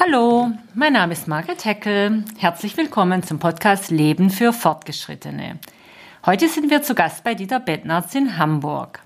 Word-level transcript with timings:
Hallo, 0.00 0.50
mein 0.74 0.94
Name 0.94 1.12
ist 1.12 1.28
Margret 1.28 1.66
Heckel. 1.66 2.24
Herzlich 2.38 2.78
willkommen 2.78 3.22
zum 3.22 3.38
Podcast 3.38 3.90
Leben 3.90 4.30
für 4.30 4.54
Fortgeschrittene. 4.54 5.58
Heute 6.24 6.48
sind 6.48 6.70
wir 6.70 6.80
zu 6.80 6.94
Gast 6.94 7.24
bei 7.24 7.34
Dieter 7.34 7.60
Bettnerz 7.60 8.14
in 8.14 8.38
Hamburg. 8.38 9.02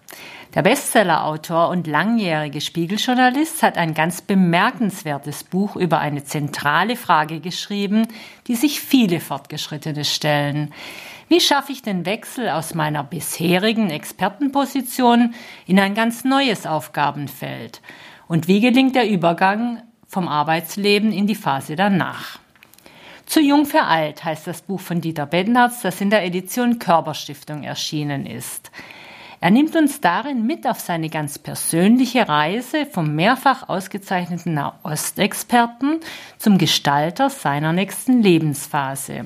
Der 0.55 0.63
Bestsellerautor 0.63 1.71
und 1.71 1.89
langjährige 1.89 2.61
Spiegeljournalist 2.61 3.65
hat 3.65 3.79
ein 3.79 3.95
ganz 3.95 4.23
bemerkenswertes 4.23 5.43
Buch 5.43 5.75
über 5.75 5.99
eine 5.99 6.23
zentrale 6.23 6.95
Frage 6.95 7.41
geschrieben, 7.41 8.07
die 8.47 8.55
sich 8.55 8.81
viele 8.81 9.19
Fortgeschrittene 9.19 10.05
stellen. 10.05 10.73
Wie 11.29 11.41
schaffe 11.41 11.73
ich 11.73 11.83
den 11.83 12.07
Wechsel 12.07 12.49
aus 12.49 12.75
meiner 12.75 13.03
bisherigen 13.03 13.91
Expertenposition 13.91 15.35
in 15.67 15.81
ein 15.81 15.97
ganz 15.97 16.23
neues 16.23 16.65
Aufgabenfeld? 16.65 17.83
Und 18.29 18.47
wie 18.47 18.61
gelingt 18.61 18.95
der 18.95 19.11
Übergang 19.11 19.83
vom 20.17 20.29
Arbeitsleben 20.29 21.13
in 21.13 21.27
die 21.27 21.35
Phase 21.35 21.77
danach. 21.77 22.39
Zu 23.27 23.39
jung 23.43 23.67
für 23.67 23.83
alt 23.83 24.25
heißt 24.25 24.47
das 24.47 24.63
Buch 24.63 24.81
von 24.81 25.03
Dieter 25.03 25.27
Bednarz, 25.27 25.83
das 25.83 26.01
in 26.01 26.09
der 26.09 26.25
Edition 26.25 26.79
Körperstiftung 26.79 27.65
erschienen 27.65 28.25
ist. 28.25 28.71
Er 29.41 29.51
nimmt 29.51 29.77
uns 29.77 30.01
darin 30.01 30.47
mit 30.47 30.67
auf 30.67 30.81
seine 30.81 31.11
ganz 31.11 31.39
persönliche 31.39 32.27
Reise 32.27 32.87
vom 32.87 33.15
mehrfach 33.15 33.69
ausgezeichneten 33.69 34.55
Nahostexperten 34.55 36.01
zum 36.39 36.57
Gestalter 36.57 37.29
seiner 37.29 37.75
nächsten 37.75 38.23
Lebensphase. 38.23 39.25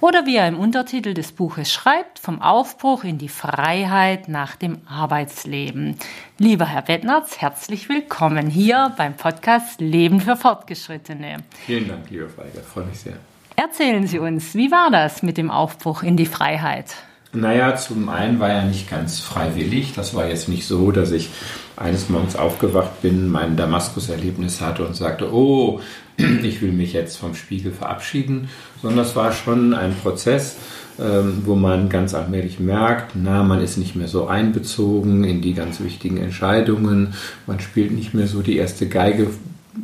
Oder 0.00 0.24
wie 0.24 0.36
er 0.36 0.46
im 0.46 0.58
Untertitel 0.58 1.14
des 1.14 1.32
Buches 1.32 1.72
schreibt, 1.72 2.20
vom 2.20 2.40
Aufbruch 2.40 3.02
in 3.02 3.18
die 3.18 3.28
Freiheit 3.28 4.28
nach 4.28 4.54
dem 4.54 4.78
Arbeitsleben. 4.86 5.96
Lieber 6.38 6.66
Herr 6.66 6.82
Bettnerz, 6.82 7.38
herzlich 7.40 7.88
willkommen 7.88 8.48
hier 8.48 8.94
beim 8.96 9.14
Podcast 9.14 9.80
Leben 9.80 10.20
für 10.20 10.36
Fortgeschrittene. 10.36 11.38
Vielen 11.66 11.88
Dank, 11.88 12.08
lieber 12.08 12.28
Feiger, 12.28 12.62
freue 12.62 12.86
mich 12.86 13.00
sehr. 13.00 13.16
Erzählen 13.56 14.06
Sie 14.06 14.20
uns, 14.20 14.54
wie 14.54 14.70
war 14.70 14.90
das 14.90 15.22
mit 15.22 15.36
dem 15.38 15.50
Aufbruch 15.50 16.02
in 16.02 16.16
die 16.16 16.26
Freiheit? 16.26 16.94
Naja, 17.34 17.74
zum 17.74 18.08
einen 18.08 18.38
war 18.38 18.48
er 18.48 18.64
nicht 18.64 18.88
ganz 18.88 19.20
freiwillig. 19.20 19.92
Das 19.94 20.14
war 20.14 20.28
jetzt 20.28 20.48
nicht 20.48 20.66
so, 20.66 20.92
dass 20.92 21.10
ich 21.10 21.30
eines 21.76 22.08
Morgens 22.08 22.36
aufgewacht 22.36 23.02
bin, 23.02 23.28
mein 23.28 23.56
Damaskus-Erlebnis 23.56 24.60
hatte 24.60 24.86
und 24.86 24.94
sagte, 24.94 25.32
oh, 25.32 25.80
ich 26.16 26.62
will 26.62 26.72
mich 26.72 26.92
jetzt 26.92 27.16
vom 27.16 27.34
Spiegel 27.34 27.72
verabschieden, 27.72 28.48
sondern 28.80 28.98
das 28.98 29.16
war 29.16 29.32
schon 29.32 29.74
ein 29.74 29.96
Prozess, 29.96 30.56
ähm, 31.00 31.42
wo 31.44 31.56
man 31.56 31.88
ganz 31.88 32.14
allmählich 32.14 32.60
merkt, 32.60 33.16
na, 33.16 33.42
man 33.42 33.60
ist 33.60 33.78
nicht 33.78 33.96
mehr 33.96 34.06
so 34.06 34.28
einbezogen 34.28 35.24
in 35.24 35.40
die 35.40 35.54
ganz 35.54 35.80
wichtigen 35.80 36.18
Entscheidungen, 36.18 37.14
man 37.48 37.58
spielt 37.58 37.90
nicht 37.90 38.14
mehr 38.14 38.28
so 38.28 38.42
die 38.42 38.56
erste 38.56 38.88
Geige, 38.88 39.26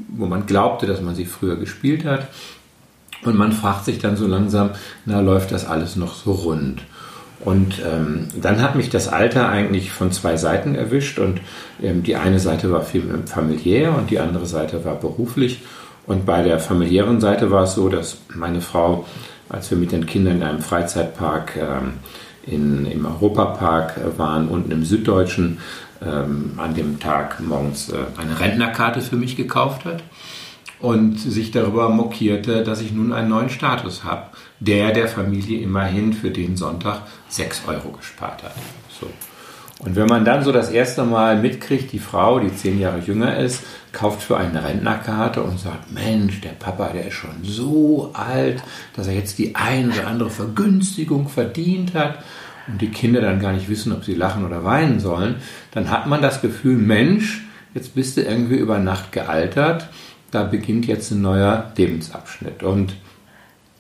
wo 0.08 0.26
man 0.26 0.46
glaubte, 0.46 0.86
dass 0.86 1.00
man 1.00 1.16
sie 1.16 1.24
früher 1.24 1.56
gespielt 1.56 2.04
hat. 2.04 2.28
Und 3.24 3.36
man 3.36 3.52
fragt 3.52 3.84
sich 3.84 3.98
dann 3.98 4.16
so 4.16 4.26
langsam, 4.26 4.70
na, 5.04 5.20
läuft 5.20 5.52
das 5.52 5.66
alles 5.66 5.96
noch 5.96 6.14
so 6.14 6.32
rund? 6.32 6.80
Und 7.44 7.80
ähm, 7.84 8.28
dann 8.40 8.60
hat 8.60 8.74
mich 8.74 8.90
das 8.90 9.08
Alter 9.08 9.48
eigentlich 9.48 9.90
von 9.90 10.12
zwei 10.12 10.36
Seiten 10.36 10.74
erwischt 10.74 11.18
und 11.18 11.40
ähm, 11.82 12.02
die 12.02 12.16
eine 12.16 12.38
Seite 12.38 12.70
war 12.70 12.82
familiär 12.82 13.96
und 13.96 14.10
die 14.10 14.18
andere 14.18 14.46
Seite 14.46 14.84
war 14.84 14.96
beruflich. 14.96 15.62
Und 16.06 16.26
bei 16.26 16.42
der 16.42 16.58
familiären 16.58 17.20
Seite 17.20 17.50
war 17.50 17.64
es 17.64 17.74
so, 17.74 17.88
dass 17.88 18.18
meine 18.34 18.60
Frau, 18.60 19.06
als 19.48 19.70
wir 19.70 19.78
mit 19.78 19.92
den 19.92 20.06
Kindern 20.06 20.36
in 20.36 20.42
einem 20.42 20.60
Freizeitpark 20.60 21.56
ähm, 21.56 21.94
in, 22.46 22.84
im 22.84 23.06
Europapark 23.06 24.18
waren, 24.18 24.48
unten 24.48 24.70
im 24.72 24.84
Süddeutschen, 24.84 25.58
ähm, 26.04 26.52
an 26.56 26.74
dem 26.74 27.00
Tag 27.00 27.40
morgens 27.40 27.90
äh, 27.90 27.96
eine 28.16 28.38
Rentnerkarte 28.38 29.00
für 29.00 29.16
mich 29.16 29.36
gekauft 29.36 29.84
hat 29.84 30.02
und 30.80 31.18
sich 31.18 31.50
darüber 31.50 31.88
mokierte, 31.88 32.64
dass 32.64 32.80
ich 32.80 32.92
nun 32.92 33.12
einen 33.12 33.28
neuen 33.28 33.50
Status 33.50 34.04
habe, 34.04 34.24
der 34.60 34.92
der 34.92 35.08
Familie 35.08 35.60
immerhin 35.60 36.12
für 36.12 36.30
den 36.30 36.56
Sonntag 36.56 37.02
6 37.28 37.62
Euro 37.66 37.90
gespart 37.90 38.42
hat. 38.42 38.54
So. 39.00 39.08
Und 39.78 39.96
wenn 39.96 40.06
man 40.06 40.26
dann 40.26 40.44
so 40.44 40.52
das 40.52 40.70
erste 40.70 41.04
Mal 41.04 41.40
mitkriegt, 41.40 41.90
die 41.92 41.98
Frau, 41.98 42.38
die 42.38 42.54
zehn 42.54 42.78
Jahre 42.78 42.98
jünger 42.98 43.38
ist, 43.38 43.62
kauft 43.92 44.22
für 44.22 44.36
eine 44.36 44.62
Rentnerkarte 44.62 45.42
und 45.42 45.58
sagt, 45.58 45.90
Mensch, 45.90 46.42
der 46.42 46.50
Papa, 46.50 46.90
der 46.92 47.08
ist 47.08 47.14
schon 47.14 47.42
so 47.42 48.10
alt, 48.12 48.62
dass 48.94 49.06
er 49.06 49.14
jetzt 49.14 49.38
die 49.38 49.54
ein 49.54 49.90
oder 49.90 50.06
andere 50.06 50.30
Vergünstigung 50.30 51.28
verdient 51.28 51.94
hat 51.94 52.18
und 52.68 52.82
die 52.82 52.90
Kinder 52.90 53.22
dann 53.22 53.40
gar 53.40 53.52
nicht 53.52 53.70
wissen, 53.70 53.92
ob 53.92 54.04
sie 54.04 54.14
lachen 54.14 54.44
oder 54.44 54.64
weinen 54.64 55.00
sollen, 55.00 55.36
dann 55.72 55.90
hat 55.90 56.06
man 56.06 56.20
das 56.20 56.42
Gefühl, 56.42 56.76
Mensch, 56.76 57.42
jetzt 57.72 57.94
bist 57.94 58.18
du 58.18 58.20
irgendwie 58.20 58.56
über 58.56 58.78
Nacht 58.78 59.12
gealtert 59.12 59.88
da 60.30 60.44
beginnt 60.44 60.86
jetzt 60.86 61.10
ein 61.10 61.22
neuer 61.22 61.72
Lebensabschnitt. 61.76 62.62
Und 62.62 62.94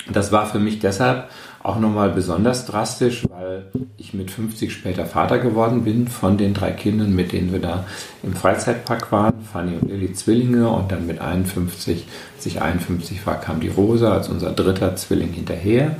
das 0.08 0.32
war 0.32 0.46
für 0.46 0.58
mich 0.58 0.78
deshalb 0.78 1.28
auch 1.62 1.78
nochmal 1.78 2.10
besonders 2.10 2.64
drastisch, 2.64 3.26
weil 3.28 3.66
ich 3.98 4.14
mit 4.14 4.30
50 4.30 4.72
später 4.72 5.04
Vater 5.04 5.38
geworden 5.38 5.84
bin 5.84 6.08
von 6.08 6.38
den 6.38 6.54
drei 6.54 6.70
Kindern, 6.70 7.14
mit 7.14 7.32
denen 7.32 7.52
wir 7.52 7.60
da 7.60 7.84
im 8.22 8.34
Freizeitpark 8.34 9.12
waren, 9.12 9.34
Fanny 9.52 9.76
und 9.76 9.90
Lilly 9.90 10.14
Zwillinge. 10.14 10.68
Und 10.70 10.90
dann 10.90 11.06
mit 11.06 11.20
51, 11.20 12.06
als 12.36 12.46
ich 12.46 12.62
51 12.62 13.26
war, 13.26 13.40
kam 13.40 13.60
die 13.60 13.68
Rosa 13.68 14.14
als 14.14 14.30
unser 14.30 14.52
dritter 14.52 14.96
Zwilling 14.96 15.32
hinterher 15.32 15.96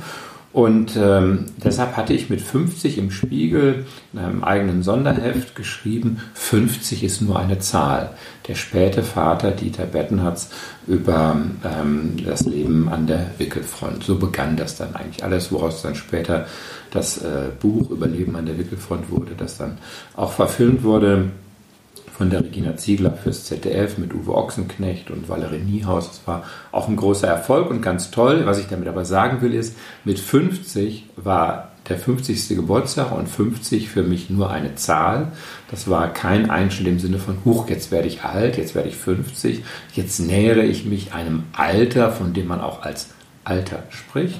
und 0.53 0.97
ähm, 0.97 1.45
deshalb 1.63 1.95
hatte 1.95 2.13
ich 2.13 2.29
mit 2.29 2.41
50 2.41 2.97
im 2.97 3.09
Spiegel 3.09 3.85
in 4.11 4.19
einem 4.19 4.43
eigenen 4.43 4.83
Sonderheft 4.83 5.55
geschrieben, 5.55 6.21
50 6.33 7.05
ist 7.05 7.21
nur 7.21 7.39
eine 7.39 7.59
Zahl. 7.59 8.09
Der 8.47 8.55
späte 8.55 9.01
Vater 9.01 9.51
Dieter 9.51 9.85
Bettenhardt 9.85 10.47
über 10.87 11.37
ähm, 11.63 12.17
das 12.25 12.45
Leben 12.45 12.89
an 12.89 13.07
der 13.07 13.27
Wickelfront. 13.37 14.03
So 14.03 14.17
begann 14.17 14.57
das 14.57 14.77
dann 14.77 14.93
eigentlich 14.93 15.23
alles, 15.23 15.53
woraus 15.53 15.81
dann 15.83 15.95
später 15.95 16.47
das 16.91 17.19
äh, 17.19 17.49
Buch 17.59 17.89
Überleben 17.89 18.35
an 18.35 18.45
der 18.45 18.57
Wickelfront 18.57 19.09
wurde, 19.09 19.31
das 19.37 19.57
dann 19.57 19.77
auch 20.17 20.33
verfilmt 20.33 20.83
wurde 20.83 21.29
von 22.21 22.29
der 22.29 22.43
Regina 22.43 22.77
Ziegler 22.77 23.13
fürs 23.13 23.45
ZDF 23.45 23.97
mit 23.97 24.13
Uwe 24.13 24.35
Ochsenknecht 24.35 25.09
und 25.09 25.27
Valerie 25.27 25.57
Niehaus. 25.57 26.07
Das 26.07 26.27
war 26.27 26.43
auch 26.71 26.87
ein 26.87 26.95
großer 26.95 27.27
Erfolg 27.27 27.71
und 27.71 27.81
ganz 27.81 28.11
toll. 28.11 28.45
Was 28.45 28.59
ich 28.59 28.67
damit 28.67 28.87
aber 28.87 29.05
sagen 29.05 29.41
will, 29.41 29.55
ist, 29.55 29.75
mit 30.03 30.19
50 30.19 31.05
war 31.15 31.71
der 31.89 31.97
50. 31.97 32.49
Geburtstag 32.49 33.11
und 33.11 33.27
50 33.27 33.89
für 33.89 34.03
mich 34.03 34.29
nur 34.29 34.51
eine 34.51 34.75
Zahl. 34.75 35.31
Das 35.71 35.89
war 35.89 36.13
kein 36.13 36.51
Einschnitt 36.51 36.89
im 36.89 36.99
Sinne 36.99 37.17
von, 37.17 37.37
huch, 37.43 37.67
jetzt 37.69 37.91
werde 37.91 38.07
ich 38.07 38.21
alt, 38.21 38.55
jetzt 38.55 38.75
werde 38.75 38.89
ich 38.89 38.97
50, 38.97 39.63
jetzt 39.95 40.19
nähere 40.19 40.61
ich 40.61 40.85
mich 40.85 41.15
einem 41.15 41.45
Alter, 41.53 42.11
von 42.11 42.33
dem 42.33 42.45
man 42.45 42.61
auch 42.61 42.83
als 42.83 43.09
Alter 43.45 43.81
spricht, 43.89 44.39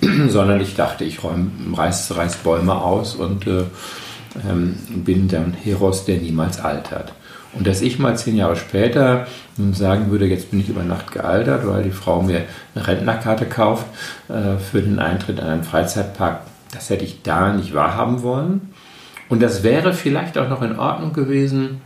sondern 0.28 0.60
ich 0.60 0.74
dachte, 0.74 1.04
ich 1.04 1.22
räume, 1.22 1.48
reiß, 1.76 2.16
reiß 2.16 2.38
Bäume 2.38 2.74
aus 2.74 3.14
und 3.14 3.46
äh, 3.46 3.66
ähm, 4.48 4.76
bin 5.04 5.28
dann 5.28 5.52
Heros, 5.52 6.04
der 6.04 6.18
niemals 6.18 6.60
altert. 6.60 7.12
Und 7.52 7.66
dass 7.66 7.82
ich 7.82 7.98
mal 7.98 8.16
zehn 8.16 8.36
Jahre 8.36 8.54
später 8.54 9.26
sagen 9.72 10.10
würde, 10.10 10.26
jetzt 10.26 10.50
bin 10.50 10.60
ich 10.60 10.68
über 10.68 10.84
Nacht 10.84 11.10
gealtert, 11.10 11.66
weil 11.66 11.82
die 11.82 11.90
Frau 11.90 12.22
mir 12.22 12.44
eine 12.74 12.86
Rentnerkarte 12.86 13.46
kauft 13.46 13.86
äh, 14.28 14.56
für 14.58 14.80
den 14.80 14.98
Eintritt 15.00 15.40
in 15.40 15.44
einen 15.44 15.64
Freizeitpark, 15.64 16.42
das 16.72 16.90
hätte 16.90 17.04
ich 17.04 17.22
da 17.22 17.52
nicht 17.52 17.74
wahrhaben 17.74 18.22
wollen. 18.22 18.70
Und 19.28 19.42
das 19.42 19.62
wäre 19.62 19.92
vielleicht 19.92 20.38
auch 20.38 20.48
noch 20.48 20.62
in 20.62 20.78
Ordnung 20.78 21.12
gewesen 21.12 21.80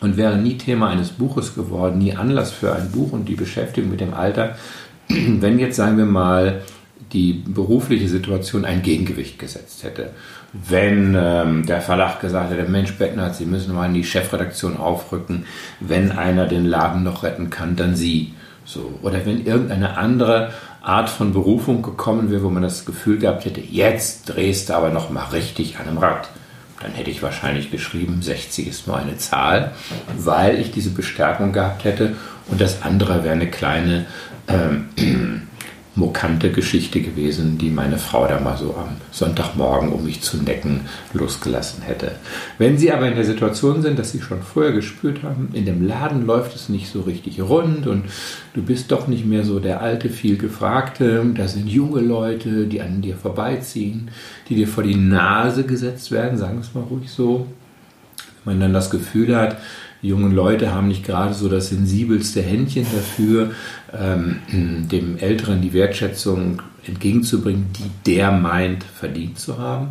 und 0.00 0.16
wäre 0.16 0.36
nie 0.36 0.56
Thema 0.56 0.88
eines 0.88 1.10
Buches 1.10 1.54
geworden, 1.54 1.98
nie 1.98 2.14
Anlass 2.14 2.52
für 2.52 2.74
ein 2.74 2.90
Buch 2.90 3.12
und 3.12 3.28
die 3.28 3.34
Beschäftigung 3.34 3.90
mit 3.90 4.00
dem 4.00 4.14
Alter, 4.14 4.56
wenn 5.08 5.58
jetzt, 5.58 5.76
sagen 5.76 5.98
wir 5.98 6.06
mal, 6.06 6.62
die 7.12 7.32
berufliche 7.32 8.08
Situation 8.08 8.64
ein 8.64 8.82
Gegengewicht 8.82 9.38
gesetzt 9.38 9.84
hätte 9.84 10.10
wenn 10.68 11.16
ähm, 11.18 11.66
der 11.66 11.80
Verlag 11.80 12.20
gesagt 12.20 12.50
hätte, 12.50 12.70
Mensch 12.70 12.92
Beckner, 12.94 13.32
Sie 13.32 13.46
müssen 13.46 13.74
mal 13.74 13.86
in 13.86 13.94
die 13.94 14.04
Chefredaktion 14.04 14.76
aufrücken, 14.76 15.46
wenn 15.80 16.12
einer 16.12 16.46
den 16.46 16.64
Laden 16.64 17.02
noch 17.02 17.22
retten 17.22 17.50
kann, 17.50 17.76
dann 17.76 17.96
Sie. 17.96 18.34
So. 18.64 18.98
Oder 19.02 19.24
wenn 19.26 19.44
irgendeine 19.44 19.96
andere 19.96 20.52
Art 20.82 21.08
von 21.08 21.32
Berufung 21.32 21.82
gekommen 21.82 22.30
wäre, 22.30 22.44
wo 22.44 22.50
man 22.50 22.62
das 22.62 22.84
Gefühl 22.84 23.18
gehabt 23.18 23.44
hätte, 23.44 23.60
jetzt 23.60 24.26
drehst 24.26 24.68
du 24.68 24.74
aber 24.74 24.90
noch 24.90 25.10
mal 25.10 25.24
richtig 25.24 25.78
an 25.78 25.88
einem 25.88 25.98
Rad. 25.98 26.28
Dann 26.80 26.92
hätte 26.92 27.10
ich 27.10 27.22
wahrscheinlich 27.22 27.70
geschrieben, 27.70 28.22
60 28.22 28.68
ist 28.68 28.86
nur 28.86 28.96
eine 28.96 29.16
Zahl, 29.16 29.72
weil 30.18 30.60
ich 30.60 30.72
diese 30.72 30.90
Bestärkung 30.90 31.52
gehabt 31.52 31.84
hätte 31.84 32.14
und 32.48 32.60
das 32.60 32.82
andere 32.82 33.24
wäre 33.24 33.34
eine 33.34 33.50
kleine 33.50 34.06
ähm, 34.46 35.48
mokante 35.96 36.52
Geschichte 36.52 37.00
gewesen, 37.00 37.56
die 37.56 37.70
meine 37.70 37.98
Frau 37.98 38.26
da 38.26 38.38
mal 38.38 38.56
so 38.56 38.74
am 38.76 38.96
Sonntagmorgen, 39.10 39.90
um 39.90 40.04
mich 40.04 40.20
zu 40.20 40.36
necken, 40.36 40.82
losgelassen 41.14 41.82
hätte. 41.82 42.12
Wenn 42.58 42.76
Sie 42.76 42.92
aber 42.92 43.08
in 43.08 43.16
der 43.16 43.24
Situation 43.24 43.80
sind, 43.80 43.98
dass 43.98 44.12
Sie 44.12 44.20
schon 44.20 44.42
vorher 44.42 44.72
gespürt 44.72 45.22
haben, 45.22 45.48
in 45.54 45.64
dem 45.64 45.86
Laden 45.86 46.26
läuft 46.26 46.54
es 46.54 46.68
nicht 46.68 46.88
so 46.92 47.00
richtig 47.00 47.40
rund 47.40 47.86
und 47.86 48.04
du 48.52 48.62
bist 48.62 48.92
doch 48.92 49.08
nicht 49.08 49.24
mehr 49.24 49.42
so 49.42 49.58
der 49.58 49.80
alte, 49.80 50.10
viel 50.10 50.36
gefragte, 50.36 51.24
da 51.34 51.48
sind 51.48 51.68
junge 51.68 52.00
Leute, 52.00 52.66
die 52.66 52.82
an 52.82 53.00
dir 53.00 53.16
vorbeiziehen, 53.16 54.10
die 54.48 54.54
dir 54.54 54.68
vor 54.68 54.84
die 54.84 54.96
Nase 54.96 55.64
gesetzt 55.64 56.10
werden, 56.12 56.36
sagen 56.36 56.58
wir 56.58 56.60
es 56.60 56.74
mal 56.74 56.84
ruhig 56.84 57.10
so, 57.10 57.46
wenn 58.44 58.54
man 58.54 58.60
dann 58.60 58.74
das 58.74 58.90
Gefühl 58.90 59.34
hat, 59.34 59.56
Die 60.02 60.08
jungen 60.08 60.32
Leute 60.32 60.74
haben 60.74 60.88
nicht 60.88 61.04
gerade 61.04 61.34
so 61.34 61.48
das 61.48 61.70
sensibelste 61.70 62.42
Händchen 62.42 62.84
dafür, 62.84 63.52
ähm, 63.92 64.38
dem 64.90 65.18
Älteren 65.18 65.62
die 65.62 65.72
Wertschätzung 65.72 66.62
entgegenzubringen, 66.86 67.66
die 67.78 68.12
der 68.12 68.30
meint, 68.30 68.84
verdient 68.84 69.38
zu 69.38 69.58
haben. 69.58 69.88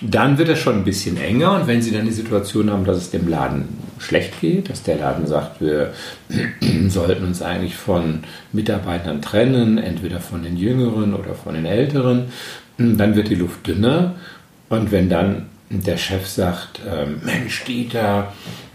Dann 0.00 0.38
wird 0.38 0.48
es 0.50 0.58
schon 0.58 0.76
ein 0.76 0.84
bisschen 0.84 1.16
enger 1.16 1.54
und 1.54 1.66
wenn 1.66 1.80
Sie 1.80 1.90
dann 1.90 2.04
die 2.04 2.12
Situation 2.12 2.70
haben, 2.70 2.84
dass 2.84 2.98
es 2.98 3.10
dem 3.10 3.28
Laden 3.28 3.64
schlecht 3.98 4.40
geht, 4.40 4.68
dass 4.68 4.82
der 4.82 4.96
Laden 4.96 5.26
sagt, 5.26 5.60
wir 5.60 5.94
sollten 6.88 7.24
uns 7.24 7.40
eigentlich 7.42 7.76
von 7.76 8.20
Mitarbeitern 8.52 9.22
trennen, 9.22 9.78
entweder 9.78 10.20
von 10.20 10.42
den 10.42 10.56
Jüngeren 10.56 11.14
oder 11.14 11.34
von 11.34 11.54
den 11.54 11.64
Älteren, 11.64 12.26
dann 12.76 13.14
wird 13.14 13.28
die 13.28 13.36
Luft 13.36 13.66
dünner 13.66 14.14
und 14.68 14.90
wenn 14.90 15.08
dann 15.08 15.46
der 15.70 15.96
Chef 15.96 16.26
sagt, 16.26 16.80
ähm, 16.86 17.20
Mensch 17.24 17.64
Dieter, 17.64 18.32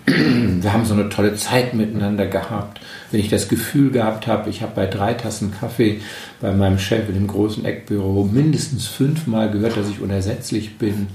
wir 0.61 0.73
haben 0.73 0.85
so 0.85 0.93
eine 0.93 1.09
tolle 1.09 1.35
Zeit 1.35 1.73
miteinander 1.73 2.27
gehabt. 2.27 2.79
Wenn 3.11 3.19
ich 3.19 3.29
das 3.29 3.47
Gefühl 3.47 3.91
gehabt 3.91 4.27
habe, 4.27 4.49
ich 4.49 4.61
habe 4.61 4.73
bei 4.75 4.85
drei 4.85 5.13
Tassen 5.13 5.53
Kaffee 5.59 6.01
bei 6.41 6.51
meinem 6.51 6.79
Chef 6.79 7.07
in 7.07 7.15
dem 7.15 7.27
großen 7.27 7.65
Eckbüro 7.65 8.23
mindestens 8.31 8.87
fünfmal 8.87 9.51
gehört, 9.51 9.77
dass 9.77 9.89
ich 9.89 10.01
unersetzlich 10.01 10.77
bin. 10.77 11.07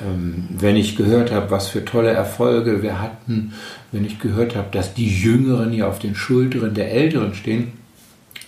Ähm, 0.00 0.48
wenn 0.50 0.76
ich 0.76 0.96
gehört 0.96 1.32
habe, 1.32 1.50
was 1.50 1.68
für 1.68 1.84
tolle 1.84 2.10
Erfolge 2.10 2.82
wir 2.82 3.00
hatten, 3.00 3.54
wenn 3.92 4.04
ich 4.04 4.18
gehört 4.18 4.54
habe, 4.54 4.68
dass 4.70 4.94
die 4.94 5.08
Jüngeren 5.08 5.72
hier 5.72 5.88
auf 5.88 5.98
den 5.98 6.14
Schultern 6.14 6.74
der 6.74 6.92
Älteren 6.92 7.34
stehen, 7.34 7.72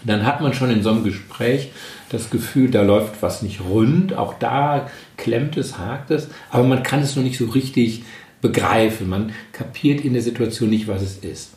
dann 0.05 0.25
hat 0.25 0.41
man 0.41 0.55
schon 0.55 0.71
in 0.71 0.83
so 0.83 0.91
einem 0.91 1.05
Gespräch 1.05 1.71
das 2.11 2.31
Gefühl, 2.31 2.71
da 2.71 2.83
läuft 2.83 3.23
was 3.23 3.43
nicht 3.43 3.61
rund. 3.61 4.15
Auch 4.15 4.35
da 4.39 4.89
klemmt 5.17 5.57
es, 5.57 5.79
hakt 5.79 6.11
es, 6.11 6.29
aber 6.51 6.65
man 6.65 6.83
kann 6.83 7.01
es 7.01 7.17
noch 7.17 7.23
nicht 7.23 7.39
so 7.39 7.47
richtig 7.47 8.05
begreifen. 8.41 9.09
Man 9.09 9.33
kapiert 9.53 10.05
in 10.05 10.13
der 10.13 10.23
Situation 10.23 10.71
nicht, 10.71 10.89
was 10.89 11.03
es 11.03 11.19
ist. 11.19 11.53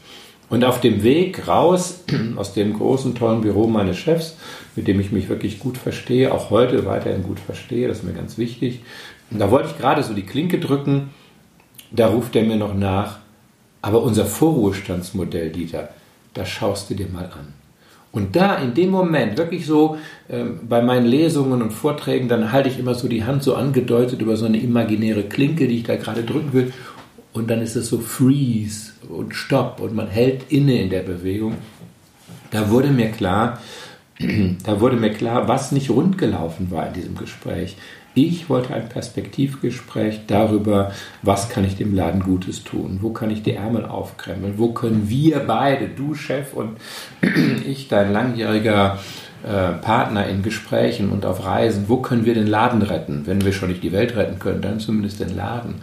Und 0.50 0.64
auf 0.64 0.82
dem 0.82 1.04
Weg 1.04 1.48
raus 1.48 2.04
aus 2.36 2.54
dem 2.54 2.74
großen, 2.74 3.16
tollen 3.16 3.42
Büro 3.42 3.68
meines 3.68 3.98
Chefs, 3.98 4.36
mit 4.76 4.88
dem 4.88 5.00
ich 5.00 5.12
mich 5.12 5.30
wirklich 5.30 5.60
gut 5.60 5.78
verstehe, 5.78 6.34
auch 6.34 6.50
heute 6.50 6.86
weiterhin 6.86 7.24
gut 7.24 7.40
verstehe, 7.40 7.88
das 7.88 8.00
ist 8.00 8.04
mir 8.04 8.14
ganz 8.14 8.38
wichtig. 8.38 8.82
Da 9.32 9.50
wollte 9.50 9.70
ich 9.70 9.78
gerade 9.78 10.04
so 10.04 10.14
die 10.14 10.26
Klinke 10.26 10.60
drücken, 10.60 11.10
da 11.92 12.08
ruft 12.08 12.36
er 12.36 12.44
mir 12.44 12.58
noch 12.58 12.76
nach, 12.76 13.20
aber 13.82 14.04
unser 14.04 14.26
Vorruhestandsmodell, 14.26 15.50
Dieter, 15.50 15.90
das 16.34 16.50
schaust 16.50 16.90
du 16.90 16.96
dir 16.96 17.08
mal 17.08 17.26
an. 17.26 17.63
Und 18.14 18.36
da 18.36 18.58
in 18.58 18.76
dem 18.76 18.92
Moment, 18.92 19.40
wirklich 19.40 19.66
so 19.66 19.98
ähm, 20.30 20.60
bei 20.70 20.84
meinen 20.84 21.08
Lesungen 21.08 21.64
und 21.64 21.72
Vorträgen, 21.72 22.30
dann 22.30 22.52
halte 22.52 22.70
ich 22.70 22.78
immer 22.78 22.94
so 22.94 23.08
die 23.08 23.24
Hand 23.24 23.42
so 23.42 23.56
angedeutet 23.56 24.22
über 24.22 24.38
so 24.38 24.46
eine 24.46 24.60
imaginäre 24.60 25.24
Klinke, 25.24 25.68
die 25.68 25.78
ich 25.78 25.84
da 25.84 25.96
gerade 25.96 26.24
drücken 26.24 26.54
will. 26.54 26.72
Und 27.34 27.50
dann 27.50 27.60
ist 27.60 27.76
es 27.76 27.90
so 27.90 27.98
Freeze 27.98 28.94
und 29.10 29.34
Stopp 29.34 29.80
und 29.80 29.96
man 29.96 30.08
hält 30.08 30.44
inne 30.50 30.80
in 30.80 30.92
der 30.92 31.02
Bewegung. 31.02 31.56
Da 32.52 32.70
wurde 32.70 32.90
mir 32.90 33.10
klar, 33.10 33.60
da 34.64 34.80
wurde 34.80 34.98
mir 34.98 35.12
klar, 35.12 35.48
was 35.48 35.72
nicht 35.72 35.90
rund 35.90 36.20
gelaufen 36.20 36.70
war 36.70 36.86
in 36.88 36.94
diesem 36.94 37.16
Gespräch. 37.16 37.78
Ich 38.16 38.48
wollte 38.48 38.76
ein 38.76 38.90
Perspektivgespräch 38.90 40.22
darüber, 40.28 40.92
was 41.24 41.50
kann 41.50 41.66
ich 41.66 41.78
dem 41.78 41.96
Laden 41.96 42.22
Gutes 42.22 42.64
tun, 42.64 43.00
wo 43.02 43.10
kann 43.10 43.32
ich 43.32 43.42
die 43.42 43.54
Ärmel 43.54 43.86
aufkremmeln, 43.86 44.54
wo 44.58 44.72
können 44.72 45.10
wir 45.10 45.40
beide, 45.40 45.88
du 45.88 46.14
Chef 46.14 46.54
und 46.54 46.78
ich, 47.68 47.88
dein 47.88 48.14
langjähriger 48.14 49.00
äh, 49.44 49.72
Partner 49.82 50.28
in 50.28 50.44
Gesprächen 50.44 51.10
und 51.10 51.26
auf 51.26 51.44
Reisen, 51.44 51.86
wo 51.88 51.98
können 51.98 52.26
wir 52.26 52.36
den 52.36 52.46
Laden 52.46 52.84
retten? 52.84 53.24
Wenn 53.26 53.44
wir 53.44 53.52
schon 53.52 53.70
nicht 53.70 53.82
die 53.82 53.92
Welt 53.92 54.16
retten 54.16 54.38
können, 54.38 54.62
dann 54.62 54.80
zumindest 54.80 55.20
den 55.20 55.36
Laden. 55.36 55.82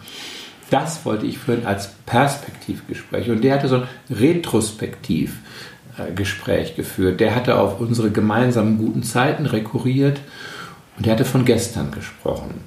Das 0.71 1.05
wollte 1.05 1.27
ich 1.27 1.38
führen 1.38 1.67
als 1.67 1.88
Perspektivgespräch. 2.06 3.29
Und 3.29 3.43
der 3.43 3.55
hatte 3.55 3.67
so 3.67 3.75
ein 3.77 3.88
Retrospektivgespräch 4.09 6.77
geführt. 6.77 7.19
Der 7.19 7.35
hatte 7.35 7.59
auf 7.59 7.81
unsere 7.81 8.12
gemeinsamen 8.12 8.79
guten 8.79 9.03
Zeiten 9.03 9.47
rekurriert 9.47 10.21
und 11.00 11.06
er 11.06 11.14
hatte 11.14 11.25
von 11.25 11.47
gestern 11.47 11.93
gesprochen, 11.93 12.61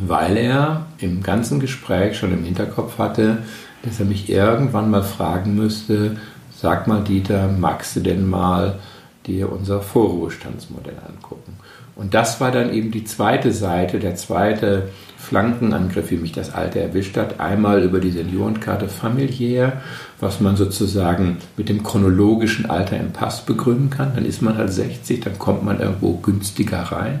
weil 0.00 0.36
er 0.36 0.86
im 0.98 1.22
ganzen 1.22 1.60
Gespräch 1.60 2.18
schon 2.18 2.32
im 2.32 2.42
Hinterkopf 2.42 2.98
hatte, 2.98 3.44
dass 3.84 4.00
er 4.00 4.06
mich 4.06 4.28
irgendwann 4.28 4.90
mal 4.90 5.04
fragen 5.04 5.54
müsste, 5.54 6.16
sag 6.50 6.88
mal 6.88 7.04
Dieter, 7.04 7.46
magst 7.46 7.94
du 7.94 8.00
denn 8.00 8.28
mal 8.28 8.80
dir 9.24 9.52
unser 9.52 9.82
Vorruhestandsmodell 9.82 10.96
angucken? 11.06 11.52
Und 11.98 12.14
das 12.14 12.40
war 12.40 12.52
dann 12.52 12.72
eben 12.72 12.92
die 12.92 13.02
zweite 13.02 13.50
Seite, 13.50 13.98
der 13.98 14.14
zweite 14.14 14.90
Flankenangriff, 15.16 16.12
wie 16.12 16.16
mich 16.16 16.30
das 16.30 16.54
Alter 16.54 16.78
erwischt 16.78 17.16
hat. 17.16 17.40
Einmal 17.40 17.82
über 17.82 17.98
die 17.98 18.12
Seniorenkarte 18.12 18.88
familiär, 18.88 19.82
was 20.20 20.40
man 20.40 20.56
sozusagen 20.56 21.38
mit 21.56 21.68
dem 21.68 21.82
chronologischen 21.82 22.70
Alter 22.70 22.96
im 22.96 23.12
Pass 23.12 23.44
begründen 23.44 23.90
kann. 23.90 24.12
Dann 24.14 24.24
ist 24.24 24.42
man 24.42 24.56
halt 24.56 24.72
60, 24.72 25.22
dann 25.22 25.40
kommt 25.40 25.64
man 25.64 25.80
irgendwo 25.80 26.12
günstiger 26.18 26.78
rein. 26.78 27.18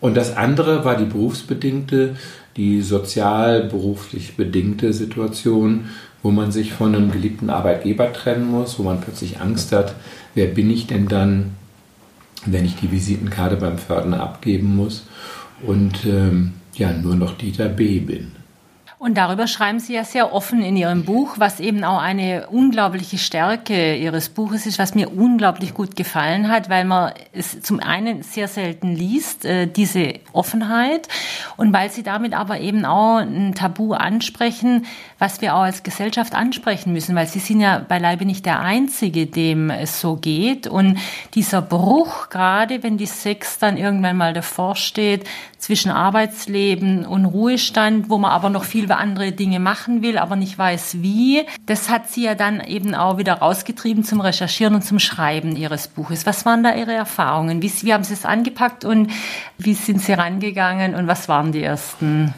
Und 0.00 0.16
das 0.16 0.34
andere 0.34 0.82
war 0.86 0.96
die 0.96 1.04
berufsbedingte, 1.04 2.16
die 2.56 2.80
sozial-beruflich 2.80 4.34
bedingte 4.34 4.94
Situation, 4.94 5.90
wo 6.22 6.30
man 6.30 6.52
sich 6.52 6.72
von 6.72 6.94
einem 6.94 7.10
geliebten 7.12 7.50
Arbeitgeber 7.50 8.14
trennen 8.14 8.50
muss, 8.50 8.78
wo 8.78 8.82
man 8.82 9.02
plötzlich 9.02 9.42
Angst 9.42 9.72
hat, 9.72 9.94
wer 10.34 10.46
bin 10.46 10.70
ich 10.70 10.86
denn 10.86 11.06
dann, 11.06 11.59
wenn 12.46 12.64
ich 12.64 12.76
die 12.76 12.90
Visitenkarte 12.90 13.56
beim 13.56 13.78
Fördner 13.78 14.20
abgeben 14.20 14.76
muss. 14.76 15.06
Und 15.62 16.04
ähm, 16.06 16.52
ja 16.74 16.92
nur 16.92 17.14
noch 17.14 17.36
Dieter 17.36 17.68
B. 17.68 18.00
bin. 18.00 18.32
Und 19.00 19.16
darüber 19.16 19.46
schreiben 19.46 19.80
Sie 19.80 19.94
ja 19.94 20.04
sehr 20.04 20.34
offen 20.34 20.60
in 20.62 20.76
Ihrem 20.76 21.06
Buch, 21.06 21.36
was 21.38 21.58
eben 21.58 21.84
auch 21.84 22.02
eine 22.02 22.48
unglaubliche 22.48 23.16
Stärke 23.16 23.96
Ihres 23.96 24.28
Buches 24.28 24.66
ist, 24.66 24.78
was 24.78 24.94
mir 24.94 25.08
unglaublich 25.08 25.72
gut 25.72 25.96
gefallen 25.96 26.50
hat, 26.50 26.68
weil 26.68 26.84
man 26.84 27.14
es 27.32 27.62
zum 27.62 27.80
einen 27.80 28.22
sehr 28.22 28.46
selten 28.46 28.94
liest, 28.94 29.46
äh, 29.46 29.66
diese 29.66 30.16
Offenheit, 30.34 31.08
und 31.56 31.72
weil 31.72 31.90
Sie 31.90 32.02
damit 32.02 32.34
aber 32.34 32.60
eben 32.60 32.84
auch 32.84 33.16
ein 33.20 33.54
Tabu 33.54 33.94
ansprechen, 33.94 34.84
was 35.18 35.40
wir 35.40 35.54
auch 35.54 35.62
als 35.62 35.82
Gesellschaft 35.82 36.34
ansprechen 36.34 36.92
müssen, 36.92 37.16
weil 37.16 37.26
Sie 37.26 37.38
sind 37.38 37.60
ja 37.60 37.78
beileibe 37.78 38.26
nicht 38.26 38.44
der 38.44 38.60
Einzige, 38.60 39.26
dem 39.26 39.70
es 39.70 39.98
so 39.98 40.16
geht. 40.16 40.66
Und 40.66 40.98
dieser 41.32 41.62
Bruch, 41.62 42.28
gerade 42.28 42.82
wenn 42.82 42.98
die 42.98 43.06
Sex 43.06 43.58
dann 43.58 43.78
irgendwann 43.78 44.18
mal 44.18 44.34
davor 44.34 44.76
steht, 44.76 45.26
zwischen 45.56 45.90
Arbeitsleben 45.90 47.06
und 47.06 47.24
Ruhestand, 47.24 48.10
wo 48.10 48.18
man 48.18 48.30
aber 48.30 48.50
noch 48.50 48.64
viel 48.64 48.89
andere 48.98 49.32
Dinge 49.32 49.60
machen 49.60 50.02
will, 50.02 50.18
aber 50.18 50.36
nicht 50.36 50.58
weiß 50.58 51.02
wie. 51.02 51.44
Das 51.66 51.88
hat 51.88 52.08
sie 52.10 52.24
ja 52.24 52.34
dann 52.34 52.60
eben 52.60 52.94
auch 52.94 53.18
wieder 53.18 53.34
rausgetrieben 53.34 54.04
zum 54.04 54.20
Recherchieren 54.20 54.74
und 54.74 54.82
zum 54.82 54.98
Schreiben 54.98 55.56
ihres 55.56 55.88
Buches. 55.88 56.26
Was 56.26 56.44
waren 56.46 56.62
da 56.62 56.74
Ihre 56.74 56.92
Erfahrungen? 56.92 57.62
Wie, 57.62 57.72
wie 57.82 57.92
haben 57.92 58.04
Sie 58.04 58.14
es 58.14 58.24
angepackt 58.24 58.84
und 58.84 59.10
wie 59.58 59.74
sind 59.74 60.00
Sie 60.00 60.12
rangegangen 60.12 60.94
und 60.94 61.06
was 61.06 61.28
waren 61.28 61.52
die 61.52 61.62
ersten 61.62 62.34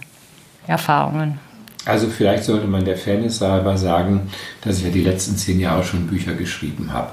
Erfahrungen? 0.67 1.39
Also 1.85 2.09
vielleicht 2.09 2.45
sollte 2.45 2.67
man 2.67 2.85
der 2.85 2.97
Fairness 2.97 3.41
halber 3.41 3.77
sagen, 3.77 4.31
dass 4.63 4.79
ich 4.79 4.85
ja 4.85 4.91
die 4.91 5.03
letzten 5.03 5.37
zehn 5.37 5.59
Jahre 5.59 5.83
schon 5.83 6.07
Bücher 6.07 6.35
geschrieben 6.35 6.93
habe. 6.93 7.11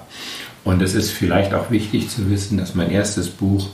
Und 0.63 0.81
es 0.81 0.93
ist 0.93 1.11
vielleicht 1.11 1.53
auch 1.53 1.71
wichtig 1.71 2.09
zu 2.09 2.29
wissen, 2.29 2.57
dass 2.57 2.75
mein 2.75 2.91
erstes 2.91 3.29
Buch 3.29 3.69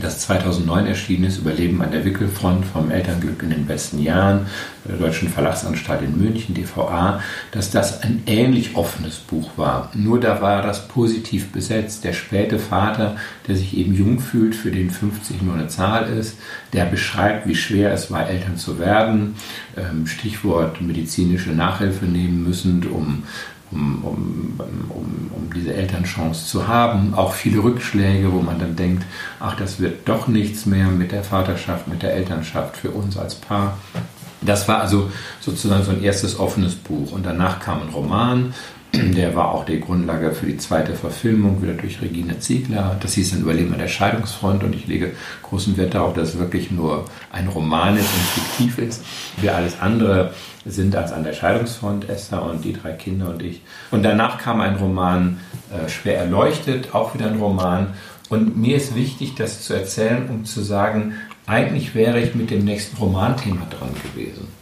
das 0.00 0.20
2009 0.20 0.86
erschienen 0.86 1.24
ist, 1.24 1.38
Überleben 1.38 1.82
an 1.82 1.90
der 1.90 2.04
Wickelfront 2.04 2.64
vom 2.64 2.90
Elternglück 2.90 3.42
in 3.42 3.50
den 3.50 3.66
besten 3.66 4.02
Jahren 4.02 4.46
der 4.88 4.96
Deutschen 4.96 5.28
Verlagsanstalt 5.28 6.00
in 6.02 6.18
München, 6.18 6.54
DVA, 6.54 7.20
dass 7.50 7.70
das 7.70 8.02
ein 8.02 8.22
ähnlich 8.26 8.74
offenes 8.74 9.18
Buch 9.18 9.50
war. 9.56 9.90
Nur 9.94 10.18
da 10.18 10.40
war 10.40 10.62
das 10.62 10.88
positiv 10.88 11.52
besetzt. 11.52 12.04
Der 12.04 12.14
späte 12.14 12.58
Vater, 12.58 13.16
der 13.46 13.56
sich 13.56 13.76
eben 13.76 13.94
jung 13.94 14.18
fühlt, 14.18 14.54
für 14.54 14.70
den 14.70 14.90
50 14.90 15.42
nur 15.42 15.54
eine 15.54 15.68
Zahl 15.68 16.08
ist, 16.08 16.38
der 16.72 16.86
beschreibt, 16.86 17.46
wie 17.46 17.54
schwer 17.54 17.92
es 17.92 18.10
war, 18.10 18.28
Eltern 18.28 18.56
zu 18.56 18.78
werden. 18.78 19.36
Ähm, 19.76 20.06
Stichwort 20.06 20.80
medizinische 20.80 21.50
Nachhilfe 21.50 22.06
nehmen 22.06 22.44
müssen, 22.44 22.86
um 22.86 23.24
um, 23.72 24.04
um, 24.04 24.60
um, 24.88 25.30
um 25.34 25.50
diese 25.54 25.74
Elternchance 25.74 26.46
zu 26.46 26.68
haben. 26.68 27.14
Auch 27.14 27.34
viele 27.34 27.62
Rückschläge, 27.62 28.32
wo 28.32 28.40
man 28.40 28.58
dann 28.58 28.76
denkt, 28.76 29.04
ach, 29.40 29.56
das 29.56 29.80
wird 29.80 30.08
doch 30.08 30.28
nichts 30.28 30.66
mehr 30.66 30.88
mit 30.88 31.12
der 31.12 31.24
Vaterschaft, 31.24 31.88
mit 31.88 32.02
der 32.02 32.14
Elternschaft 32.14 32.76
für 32.76 32.90
uns 32.90 33.16
als 33.16 33.34
Paar. 33.34 33.78
Das 34.40 34.66
war 34.68 34.80
also 34.80 35.10
sozusagen 35.40 35.84
so 35.84 35.92
ein 35.92 36.02
erstes 36.02 36.38
offenes 36.38 36.74
Buch. 36.74 37.12
Und 37.12 37.24
danach 37.24 37.60
kam 37.60 37.82
ein 37.82 37.88
Roman, 37.88 38.54
der 38.94 39.34
war 39.34 39.52
auch 39.52 39.64
die 39.64 39.80
Grundlage 39.80 40.32
für 40.32 40.46
die 40.46 40.58
zweite 40.58 40.94
Verfilmung, 40.94 41.62
wieder 41.62 41.72
durch 41.72 42.02
Regine 42.02 42.38
Ziegler. 42.40 42.96
Das 43.00 43.14
hieß 43.14 43.30
dann 43.30 43.40
Überleben 43.40 43.72
an 43.72 43.78
der 43.78 43.88
Scheidungsfront 43.88 44.62
und 44.64 44.74
ich 44.74 44.86
lege 44.86 45.12
großen 45.42 45.76
Wert 45.78 45.94
darauf, 45.94 46.12
dass 46.12 46.34
es 46.34 46.38
wirklich 46.38 46.70
nur 46.70 47.06
ein 47.30 47.48
Roman 47.48 47.96
ist 47.96 48.08
und 48.12 48.44
fiktiv 48.44 48.78
ist. 48.78 49.02
Wir 49.38 49.56
alles 49.56 49.80
andere 49.80 50.34
sind 50.66 50.94
als 50.94 51.12
an 51.12 51.24
der 51.24 51.32
Scheidungsfront, 51.32 52.08
Esther 52.08 52.42
und 52.42 52.64
die 52.64 52.74
drei 52.74 52.92
Kinder 52.92 53.30
und 53.30 53.42
ich. 53.42 53.62
Und 53.90 54.02
danach 54.02 54.38
kam 54.38 54.60
ein 54.60 54.76
Roman, 54.76 55.38
äh, 55.72 55.88
Schwer 55.88 56.18
erleuchtet, 56.18 56.94
auch 56.94 57.14
wieder 57.14 57.26
ein 57.26 57.38
Roman. 57.38 57.94
Und 58.28 58.56
mir 58.56 58.76
ist 58.76 58.94
wichtig, 58.94 59.34
das 59.36 59.62
zu 59.62 59.74
erzählen, 59.74 60.28
um 60.28 60.44
zu 60.44 60.60
sagen, 60.62 61.14
eigentlich 61.46 61.94
wäre 61.94 62.20
ich 62.20 62.34
mit 62.34 62.50
dem 62.50 62.64
nächsten 62.64 62.96
Romanthema 62.98 63.66
dran 63.70 63.90
gewesen. 64.14 64.61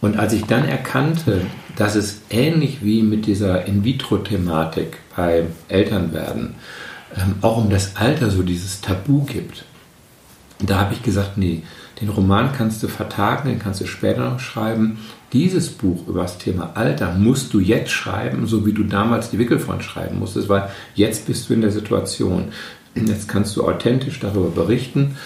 Und 0.00 0.18
als 0.18 0.32
ich 0.32 0.44
dann 0.44 0.64
erkannte, 0.64 1.42
dass 1.76 1.94
es 1.94 2.20
ähnlich 2.30 2.78
wie 2.82 3.02
mit 3.02 3.26
dieser 3.26 3.66
In-vitro-Thematik 3.66 4.98
bei 5.16 5.44
Elternwerden 5.68 6.54
ähm, 7.16 7.34
auch 7.40 7.56
um 7.56 7.70
das 7.70 7.96
Alter 7.96 8.30
so 8.30 8.42
dieses 8.42 8.80
Tabu 8.80 9.24
gibt, 9.24 9.64
da 10.60 10.78
habe 10.78 10.94
ich 10.94 11.02
gesagt, 11.02 11.38
nee, 11.38 11.62
den 12.00 12.08
Roman 12.08 12.52
kannst 12.52 12.82
du 12.82 12.88
vertagen, 12.88 13.48
den 13.48 13.58
kannst 13.58 13.80
du 13.80 13.86
später 13.86 14.28
noch 14.30 14.40
schreiben. 14.40 14.98
Dieses 15.32 15.68
Buch 15.68 16.06
über 16.06 16.22
das 16.22 16.38
Thema 16.38 16.72
Alter 16.74 17.14
musst 17.14 17.52
du 17.54 17.60
jetzt 17.60 17.90
schreiben, 17.90 18.46
so 18.46 18.66
wie 18.66 18.72
du 18.72 18.84
damals 18.84 19.30
die 19.30 19.38
Wickelfront 19.38 19.84
schreiben 19.84 20.18
musstest, 20.18 20.48
weil 20.48 20.70
jetzt 20.94 21.26
bist 21.26 21.48
du 21.48 21.54
in 21.54 21.60
der 21.60 21.70
Situation. 21.70 22.52
Jetzt 22.94 23.28
kannst 23.28 23.56
du 23.56 23.64
authentisch 23.64 24.18
darüber 24.20 24.50
berichten 24.50 25.16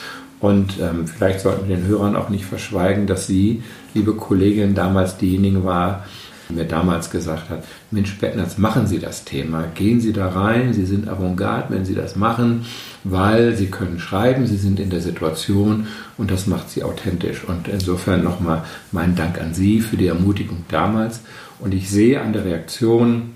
und 0.42 0.80
ähm, 0.80 1.06
vielleicht 1.06 1.40
sollten 1.40 1.68
wir 1.68 1.76
den 1.76 1.86
Hörern 1.86 2.16
auch 2.16 2.28
nicht 2.28 2.44
verschweigen, 2.44 3.06
dass 3.06 3.28
sie, 3.28 3.62
liebe 3.94 4.14
Kollegin, 4.14 4.74
damals 4.74 5.16
diejenige 5.16 5.64
war, 5.64 6.04
die 6.48 6.54
mir 6.54 6.64
damals 6.64 7.10
gesagt 7.10 7.48
hat, 7.48 7.62
Mensch, 7.92 8.18
Bettners, 8.18 8.58
machen 8.58 8.88
Sie 8.88 8.98
das 8.98 9.24
Thema, 9.24 9.68
gehen 9.76 10.00
Sie 10.00 10.12
da 10.12 10.28
rein, 10.28 10.74
Sie 10.74 10.84
sind 10.84 11.08
Avantgarde, 11.08 11.72
wenn 11.72 11.84
Sie 11.84 11.94
das 11.94 12.16
machen, 12.16 12.66
weil 13.04 13.54
Sie 13.54 13.66
können 13.66 14.00
schreiben, 14.00 14.48
Sie 14.48 14.56
sind 14.56 14.80
in 14.80 14.90
der 14.90 15.00
Situation 15.00 15.86
und 16.18 16.32
das 16.32 16.48
macht 16.48 16.70
Sie 16.70 16.82
authentisch. 16.82 17.44
Und 17.44 17.68
insofern 17.68 18.24
nochmal 18.24 18.64
mein 18.90 19.14
Dank 19.14 19.40
an 19.40 19.54
Sie 19.54 19.80
für 19.80 19.96
die 19.96 20.08
Ermutigung 20.08 20.64
damals. 20.68 21.20
Und 21.60 21.72
ich 21.72 21.88
sehe 21.88 22.20
an 22.20 22.32
der 22.32 22.44
Reaktion, 22.44 23.30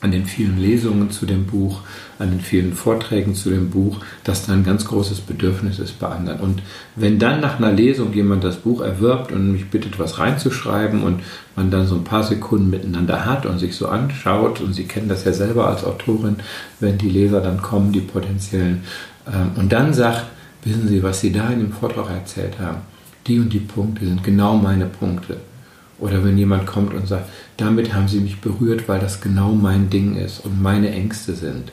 an 0.00 0.10
den 0.10 0.26
vielen 0.26 0.58
Lesungen 0.58 1.12
zu 1.12 1.26
dem 1.26 1.46
Buch, 1.46 1.82
an 2.18 2.30
den 2.30 2.40
vielen 2.40 2.74
Vorträgen 2.74 3.34
zu 3.34 3.50
dem 3.50 3.70
Buch, 3.70 3.98
dass 4.22 4.46
da 4.46 4.52
ein 4.52 4.64
ganz 4.64 4.84
großes 4.84 5.20
Bedürfnis 5.20 5.78
ist 5.78 5.98
bei 5.98 6.08
anderen. 6.08 6.40
Und 6.40 6.62
wenn 6.96 7.18
dann 7.18 7.40
nach 7.40 7.58
einer 7.58 7.72
Lesung 7.72 8.12
jemand 8.12 8.44
das 8.44 8.56
Buch 8.56 8.80
erwirbt 8.80 9.32
und 9.32 9.52
mich 9.52 9.70
bittet, 9.70 9.98
was 9.98 10.18
reinzuschreiben 10.18 11.02
und 11.02 11.20
man 11.56 11.70
dann 11.70 11.86
so 11.86 11.94
ein 11.94 12.04
paar 12.04 12.22
Sekunden 12.22 12.70
miteinander 12.70 13.24
hat 13.24 13.46
und 13.46 13.58
sich 13.58 13.76
so 13.76 13.88
anschaut, 13.88 14.60
und 14.60 14.74
Sie 14.74 14.84
kennen 14.84 15.08
das 15.08 15.24
ja 15.24 15.32
selber 15.32 15.68
als 15.68 15.84
Autorin, 15.84 16.36
wenn 16.80 16.98
die 16.98 17.10
Leser 17.10 17.40
dann 17.40 17.60
kommen, 17.60 17.92
die 17.92 18.00
potenziellen, 18.00 18.82
ähm, 19.26 19.52
und 19.56 19.72
dann 19.72 19.92
sagt, 19.92 20.24
wissen 20.64 20.88
Sie, 20.88 21.02
was 21.02 21.20
Sie 21.20 21.32
da 21.32 21.48
in 21.50 21.60
dem 21.60 21.72
Vortrag 21.72 22.10
erzählt 22.10 22.58
haben, 22.60 22.78
die 23.26 23.38
und 23.40 23.52
die 23.52 23.60
Punkte 23.60 24.04
sind 24.04 24.22
genau 24.22 24.56
meine 24.56 24.86
Punkte 24.86 25.36
oder 25.98 26.24
wenn 26.24 26.36
jemand 26.36 26.66
kommt 26.66 26.92
und 26.94 27.06
sagt, 27.06 27.28
damit 27.56 27.94
haben 27.94 28.08
sie 28.08 28.20
mich 28.20 28.40
berührt, 28.40 28.88
weil 28.88 29.00
das 29.00 29.20
genau 29.20 29.52
mein 29.52 29.90
Ding 29.90 30.16
ist 30.16 30.44
und 30.44 30.60
meine 30.60 30.90
Ängste 30.90 31.34
sind. 31.34 31.72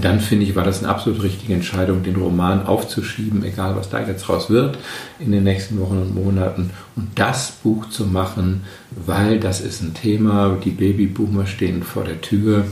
Dann 0.00 0.20
finde 0.20 0.44
ich, 0.44 0.56
war 0.56 0.64
das 0.64 0.80
eine 0.80 0.88
absolut 0.88 1.22
richtige 1.22 1.54
Entscheidung, 1.54 2.02
den 2.02 2.16
Roman 2.16 2.66
aufzuschieben, 2.66 3.44
egal 3.44 3.76
was 3.76 3.88
da 3.88 4.00
jetzt 4.06 4.28
raus 4.28 4.50
wird, 4.50 4.78
in 5.18 5.32
den 5.32 5.44
nächsten 5.44 5.80
Wochen 5.80 5.98
und 5.98 6.14
Monaten. 6.14 6.70
Und 6.96 7.08
das 7.14 7.52
Buch 7.62 7.88
zu 7.88 8.04
machen, 8.04 8.64
weil 8.90 9.40
das 9.40 9.60
ist 9.60 9.82
ein 9.82 9.94
Thema, 9.94 10.58
die 10.62 10.70
Babyboomer 10.70 11.46
stehen 11.46 11.82
vor 11.82 12.04
der 12.04 12.20
Tür. 12.20 12.64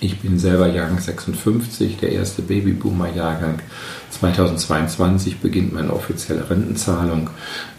Ich 0.00 0.20
bin 0.20 0.38
selber 0.38 0.68
Jahrgang 0.68 1.00
56, 1.00 1.96
der 1.96 2.12
erste 2.12 2.42
Babyboomer-Jahrgang. 2.42 3.60
2022 4.10 5.40
beginnt 5.40 5.72
meine 5.72 5.92
offizielle 5.92 6.48
Rentenzahlung. 6.48 7.30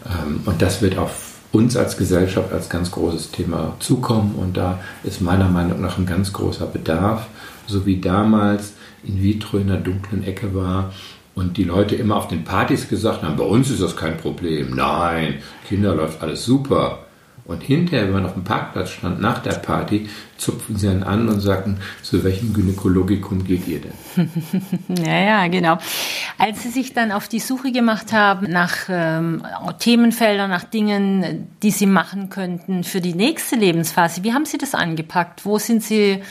Ähm, 0.06 0.40
und 0.44 0.60
das 0.60 0.82
wird 0.82 0.98
auf 0.98 1.30
uns 1.52 1.76
als 1.76 1.96
Gesellschaft 1.96 2.52
als 2.52 2.68
ganz 2.68 2.90
großes 2.90 3.30
Thema 3.30 3.74
zukommen. 3.80 4.34
Und 4.36 4.56
da 4.56 4.80
ist 5.02 5.20
meiner 5.20 5.48
Meinung 5.48 5.80
nach 5.80 5.98
ein 5.98 6.06
ganz 6.06 6.32
großer 6.32 6.66
Bedarf, 6.66 7.26
so 7.70 7.86
wie 7.86 8.00
damals 8.00 8.74
in 9.04 9.22
vitro 9.22 9.58
in 9.58 9.68
der 9.68 9.78
dunklen 9.78 10.24
Ecke 10.24 10.54
war 10.54 10.92
und 11.34 11.56
die 11.56 11.64
Leute 11.64 11.94
immer 11.94 12.16
auf 12.16 12.28
den 12.28 12.44
Partys 12.44 12.88
gesagt 12.88 13.22
haben, 13.22 13.36
bei 13.36 13.44
uns 13.44 13.70
ist 13.70 13.82
das 13.82 13.96
kein 13.96 14.16
Problem. 14.18 14.74
Nein, 14.74 15.38
Kinder 15.68 15.94
läuft 15.94 16.22
alles 16.22 16.44
super. 16.44 17.06
Und 17.50 17.64
hinterher, 17.64 18.04
wenn 18.06 18.12
man 18.12 18.26
auf 18.26 18.34
dem 18.34 18.44
Parkplatz 18.44 18.90
stand, 18.90 19.20
nach 19.20 19.40
der 19.40 19.54
Party, 19.54 20.08
zupfen 20.36 20.76
sie 20.76 20.86
dann 20.86 21.02
an 21.02 21.28
und 21.28 21.40
sagten, 21.40 21.78
zu 22.00 22.22
welchem 22.22 22.52
Gynäkologikum 22.52 23.42
geht 23.42 23.66
ihr 23.66 23.80
denn? 23.80 24.30
ja, 25.04 25.20
ja, 25.20 25.46
genau. 25.48 25.78
Als 26.38 26.62
Sie 26.62 26.68
sich 26.68 26.92
dann 26.92 27.10
auf 27.10 27.26
die 27.26 27.40
Suche 27.40 27.72
gemacht 27.72 28.12
haben 28.12 28.48
nach 28.48 28.88
ähm, 28.88 29.42
Themenfeldern, 29.80 30.48
nach 30.48 30.62
Dingen, 30.62 31.48
die 31.64 31.72
Sie 31.72 31.86
machen 31.86 32.30
könnten 32.30 32.84
für 32.84 33.00
die 33.00 33.14
nächste 33.14 33.56
Lebensphase, 33.56 34.22
wie 34.22 34.32
haben 34.32 34.44
Sie 34.46 34.56
das 34.56 34.76
angepackt? 34.76 35.44
Wo 35.44 35.58
sind 35.58 35.82
Sie, 35.82 36.22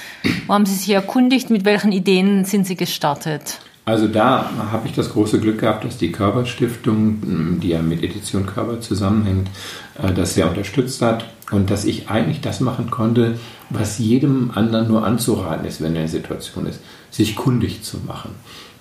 wo 0.47 0.53
haben 0.53 0.65
Sie 0.65 0.75
sich 0.75 0.89
erkundigt? 0.89 1.49
Mit 1.49 1.65
welchen 1.65 1.91
Ideen 1.91 2.45
sind 2.45 2.65
Sie 2.65 2.77
gestartet? 2.77 3.59
Also 3.89 4.08
da 4.08 4.51
habe 4.72 4.88
ich 4.88 4.93
das 4.93 5.10
große 5.10 5.39
Glück 5.39 5.62
gehabt, 5.62 5.84
dass 5.84 5.98
die 5.98 6.12
Körperstiftung, 6.12 7.60
die 7.60 7.69
ja 7.69 7.81
mit 7.81 8.03
Edition 8.03 8.46
Körper 8.46 8.79
zusammenhängt, 8.81 9.50
äh, 9.98 10.13
das 10.13 10.36
sehr 10.36 10.48
unterstützt 10.48 11.01
hat 11.01 11.25
und 11.50 11.72
dass 11.72 11.86
ich 11.86 12.08
eigentlich 12.08 12.39
das 12.39 12.60
machen 12.60 12.91
konnte, 12.91 13.39
was 13.72 13.98
jedem 13.98 14.51
anderen 14.53 14.89
nur 14.89 15.08
anzuraten 15.08 15.65
ist, 15.65 15.81
wenn 15.81 15.96
er 15.96 16.01
in 16.01 16.12
der 16.12 16.19
Situation 16.19 16.67
ist, 16.67 16.81
sich 17.10 17.36
kundig 17.36 17.81
zu 17.81 17.98
machen. 18.05 18.29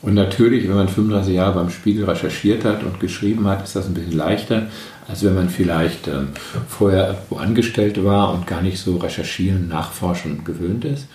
Und 0.02 0.12
natürlich, 0.12 0.68
wenn 0.68 0.76
man 0.76 0.88
35 0.88 1.34
Jahre 1.34 1.54
beim 1.54 1.70
Spiegel 1.70 2.04
recherchiert 2.04 2.66
hat 2.66 2.84
und 2.84 3.00
geschrieben 3.00 3.46
hat, 3.48 3.64
ist 3.64 3.74
das 3.74 3.86
ein 3.86 3.94
bisschen 3.94 4.16
leichter, 4.16 4.66
als 5.08 5.24
wenn 5.24 5.34
man 5.34 5.48
vielleicht 5.48 6.06
ähm, 6.06 6.28
vorher 6.68 7.08
irgendwo 7.08 7.36
angestellt 7.36 8.04
war 8.04 8.34
und 8.34 8.46
gar 8.46 8.60
nicht 8.60 8.78
so 8.78 8.98
recherchieren, 8.98 9.68
nachforschen 9.68 10.44
gewöhnt 10.44 10.84
ist. 10.84 11.06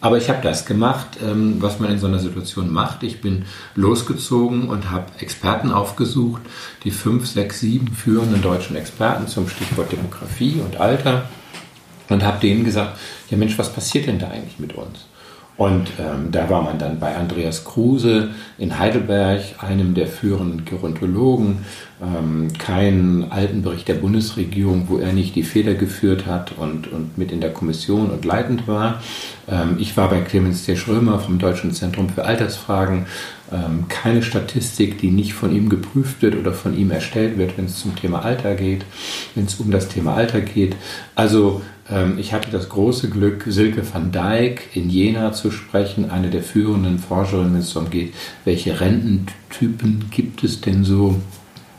Aber 0.00 0.16
ich 0.16 0.30
habe 0.30 0.40
das 0.42 0.64
gemacht, 0.64 1.18
ähm, 1.22 1.56
was 1.60 1.78
man 1.78 1.90
in 1.90 1.98
so 1.98 2.06
einer 2.06 2.18
Situation 2.18 2.72
macht. 2.72 3.02
Ich 3.02 3.20
bin 3.20 3.44
losgezogen 3.74 4.68
und 4.68 4.90
habe 4.90 5.06
Experten 5.18 5.70
aufgesucht, 5.70 6.42
die 6.84 6.90
fünf, 6.90 7.26
sechs, 7.26 7.60
sieben 7.60 7.88
führenden 7.88 8.40
deutschen 8.40 8.76
Experten 8.76 9.28
zum 9.28 9.48
Stichwort 9.48 9.92
Demografie 9.92 10.60
und 10.64 10.80
Alter 10.80 11.28
und 12.08 12.24
habe 12.24 12.40
denen 12.40 12.64
gesagt, 12.64 12.98
ja 13.28 13.36
Mensch, 13.36 13.58
was 13.58 13.72
passiert 13.72 14.06
denn 14.06 14.18
da 14.18 14.28
eigentlich 14.28 14.58
mit 14.58 14.74
uns? 14.74 15.06
Und 15.60 15.88
ähm, 15.98 16.30
da 16.30 16.48
war 16.48 16.62
man 16.62 16.78
dann 16.78 16.98
bei 16.98 17.14
Andreas 17.14 17.66
Kruse 17.66 18.30
in 18.56 18.78
Heidelberg, 18.78 19.42
einem 19.58 19.92
der 19.92 20.06
führenden 20.06 20.64
Gerontologen, 20.64 21.66
ähm, 22.02 22.48
keinen 22.56 23.30
alten 23.30 23.60
Bericht 23.60 23.86
der 23.86 23.96
Bundesregierung, 23.96 24.86
wo 24.88 24.96
er 24.96 25.12
nicht 25.12 25.34
die 25.34 25.42
Feder 25.42 25.74
geführt 25.74 26.24
hat 26.24 26.52
und, 26.56 26.90
und 26.90 27.18
mit 27.18 27.30
in 27.30 27.42
der 27.42 27.52
Kommission 27.52 28.08
und 28.08 28.24
leitend 28.24 28.68
war. 28.68 29.02
Ähm, 29.50 29.76
ich 29.78 29.98
war 29.98 30.08
bei 30.08 30.22
Clemens 30.22 30.64
T. 30.64 30.76
Schrömer 30.76 31.18
vom 31.18 31.38
Deutschen 31.38 31.74
Zentrum 31.74 32.08
für 32.08 32.24
Altersfragen. 32.24 33.04
Ähm, 33.52 33.84
keine 33.90 34.22
Statistik, 34.22 34.96
die 34.96 35.10
nicht 35.10 35.34
von 35.34 35.54
ihm 35.54 35.68
geprüft 35.68 36.22
wird 36.22 36.36
oder 36.36 36.54
von 36.54 36.74
ihm 36.74 36.90
erstellt 36.90 37.36
wird, 37.36 37.58
wenn 37.58 37.66
es 37.66 37.78
zum 37.78 37.94
Thema 37.96 38.24
Alter 38.24 38.54
geht, 38.54 38.86
wenn 39.34 39.44
es 39.44 39.56
um 39.56 39.70
das 39.70 39.88
Thema 39.88 40.14
Alter 40.14 40.40
geht. 40.40 40.74
Also 41.14 41.60
ich 42.18 42.32
hatte 42.32 42.50
das 42.50 42.68
große 42.68 43.10
Glück, 43.10 43.44
Silke 43.48 43.82
van 43.92 44.12
Dijk 44.12 44.76
in 44.76 44.90
Jena 44.90 45.32
zu 45.32 45.50
sprechen, 45.50 46.10
eine 46.10 46.30
der 46.30 46.42
führenden 46.42 46.98
Forscherinnen, 46.98 47.54
wenn 47.54 47.60
es 47.60 47.72
darum 47.72 47.90
geht, 47.90 48.14
welche 48.44 48.80
Rententypen 48.80 50.04
gibt 50.10 50.44
es 50.44 50.60
denn 50.60 50.84
so. 50.84 51.20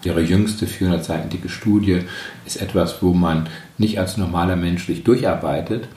Ihre 0.04 0.22
jüngste 0.22 0.68
400 0.68 1.06
Seiten 1.06 1.30
dicke 1.30 1.48
Studie 1.48 2.00
ist 2.46 2.62
etwas, 2.62 3.02
wo 3.02 3.14
man 3.14 3.48
nicht 3.78 4.00
als 4.00 4.18
normaler 4.18 4.56
Mensch 4.56 4.88
durcharbeitet, 5.04 5.88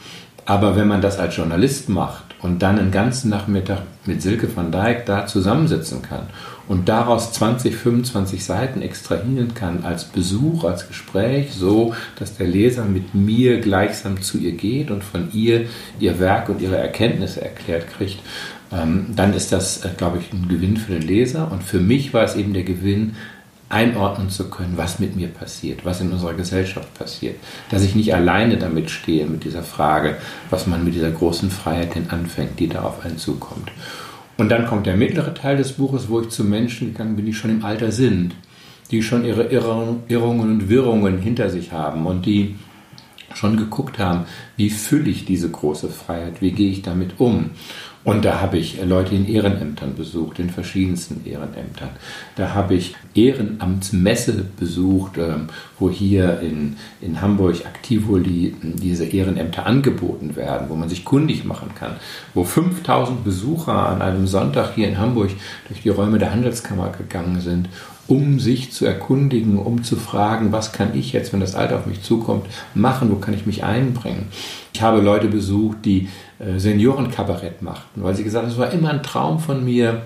aber 0.45 0.77
wenn 0.77 0.89
man 0.89 1.01
das 1.01 1.19
als 1.19 1.37
Journalist 1.37 1.89
macht 1.89 2.24
und 2.45 2.63
dann 2.63 2.79
einen 2.79 2.91
ganzen 2.91 3.31
Nachmittag 3.31 3.81
mit 4.05 4.21
Silke 4.21 4.55
van 4.55 4.71
Dijk 4.71 5.07
da 5.07 5.27
zusammensitzen 5.27 6.03
kann 6.03 6.27
und 6.69 6.91
daraus 6.91 7.33
20, 7.33 7.75
25 7.75 8.45
Seiten 8.45 8.83
extrahieren 8.83 9.55
kann 9.55 9.83
als 9.83 10.05
Besuch, 10.05 10.65
als 10.65 10.87
Gespräch, 10.87 11.55
so 11.55 11.95
dass 12.19 12.37
der 12.37 12.47
Leser 12.47 12.85
mit 12.85 13.15
mir 13.15 13.61
gleichsam 13.61 14.21
zu 14.21 14.37
ihr 14.37 14.53
geht 14.53 14.91
und 14.91 15.03
von 15.03 15.31
ihr 15.33 15.65
ihr 15.99 16.21
Werk 16.21 16.51
und 16.51 16.61
ihre 16.61 16.77
Erkenntnisse 16.77 17.41
erklärt 17.41 17.87
kriegt, 17.97 18.21
ähm, 18.73 19.07
dann 19.17 19.33
ist 19.33 19.51
das, 19.51 19.83
äh, 19.85 19.89
glaube 19.97 20.19
ich, 20.19 20.33
ein 20.33 20.47
Gewinn 20.47 20.77
für 20.77 20.93
den 20.93 21.03
Leser. 21.03 21.51
Und 21.51 21.63
für 21.63 21.81
mich 21.81 22.13
war 22.13 22.25
es 22.25 22.37
eben 22.37 22.53
der 22.53 22.65
Gewinn, 22.65 23.17
einordnen 23.75 24.31
zu 24.31 24.49
können, 24.49 24.75
was 24.77 25.01
mit 25.01 25.17
mir 25.17 25.29
passiert, 25.29 25.85
was 25.85 26.01
in 26.01 26.13
unserer 26.13 26.35
Gesellschaft 26.35 26.95
passiert. 26.95 27.37
Dass 27.71 27.83
ich 27.83 27.97
nicht 27.97 28.15
alleine 28.15 28.57
damit 28.57 28.89
stehe, 28.91 29.27
mit 29.27 29.45
dieser 29.45 29.65
Frage, 29.65 30.17
was 30.49 30.67
man 30.69 30.85
mit 30.85 30.95
dieser 30.95 31.11
großen 31.11 31.51
Freiheit 31.51 31.97
denn 31.97 32.09
anfängt, 32.11 32.61
die 32.61 32.69
da 32.69 32.83
auf 32.83 33.05
einen 33.05 33.19
zukommt. 33.19 33.73
Und 34.37 34.49
dann 34.49 34.67
kommt 34.67 34.87
der 34.87 34.97
mittlere 34.97 35.35
Teil 35.35 35.57
des 35.57 35.73
Buches, 35.73 36.09
wo 36.09 36.21
ich 36.21 36.29
zu 36.29 36.45
Menschen 36.45 36.93
gegangen 36.93 37.17
bin, 37.17 37.27
die 37.27 37.35
schon 37.35 37.51
im 37.51 37.65
Alter 37.65 37.91
sind, 37.93 38.35
die 38.91 39.03
schon 39.03 39.25
ihre 39.25 39.45
Irrungen 39.45 40.41
und 40.41 40.69
Wirrungen 40.69 41.19
hinter 41.19 41.51
sich 41.51 41.73
haben 41.73 42.07
und 42.07 42.27
die 42.27 42.55
schon 43.35 43.57
geguckt 43.57 43.99
haben, 43.99 44.25
wie 44.57 44.71
fülle 44.71 45.11
ich 45.11 45.25
diese 45.25 45.51
große 45.51 45.89
Freiheit, 45.89 46.41
wie 46.41 46.53
gehe 46.53 46.71
ich 46.71 46.83
damit 46.83 47.19
um. 47.19 47.51
Und 48.05 48.27
da 48.27 48.43
habe 48.43 48.59
ich 48.59 48.79
Leute 48.85 49.15
in 49.15 49.27
Ehrenämtern 49.27 49.95
besucht, 49.95 50.39
in 50.39 50.51
verschiedensten 50.51 51.25
Ehrenämtern. 51.25 51.89
Da 52.37 52.53
habe 52.53 52.75
ich 52.75 52.95
Ehrenamtsmesse 53.15 54.45
besucht, 54.59 55.17
ähm, 55.17 55.49
wo 55.79 55.89
hier 55.89 56.41
in, 56.41 56.77
in 57.01 57.23
Hamburg 57.23 57.65
Aktivoli 57.65 58.55
diese 58.63 59.07
Ehrenämter 59.07 59.65
angeboten 59.65 60.37
werden, 60.37 60.69
wo 60.69 60.75
man 60.75 60.91
sich 60.91 61.07
kundig 61.07 61.47
machen 61.47 61.71
kann, 61.75 61.97
wo 62.35 62.45
5000 62.45 63.25
Besucher 63.25 63.89
an 63.89 64.03
einem 64.03 64.27
Sonntag 64.27 64.75
hier 64.75 64.89
in 64.89 64.99
Hamburg 64.99 65.31
durch 65.69 65.81
die 65.81 65.89
Räume 65.89 66.19
der 66.19 66.31
Handelskammer 66.31 66.91
gegangen 66.91 67.41
sind 67.41 67.71
um 68.07 68.39
sich 68.39 68.73
zu 68.73 68.85
erkundigen, 68.85 69.59
um 69.59 69.83
zu 69.83 69.97
fragen, 69.97 70.53
was 70.53 70.73
kann 70.73 70.95
ich 70.95 71.13
jetzt, 71.13 71.33
wenn 71.33 71.41
das 71.41 71.55
Alter 71.55 71.77
auf 71.77 71.87
mich 71.87 72.03
zukommt, 72.03 72.47
machen, 72.75 73.11
wo 73.11 73.17
kann 73.17 73.35
ich 73.35 73.47
mich 73.47 73.65
einbringen. 73.65 74.27
Ich 74.73 74.83
habe 74.83 75.01
Leute 75.01 75.29
besucht, 75.29 75.79
die 75.85 76.09
äh, 76.39 76.59
Seniorenkabarett 76.59 77.63
machten, 77.63 78.03
weil 78.03 78.15
sie 78.15 78.25
gesagt 78.25 78.45
haben, 78.45 78.53
es 78.53 78.59
war 78.59 78.73
immer 78.73 78.91
ein 78.91 79.03
Traum 79.03 79.39
von 79.39 79.65
mir, 79.65 80.03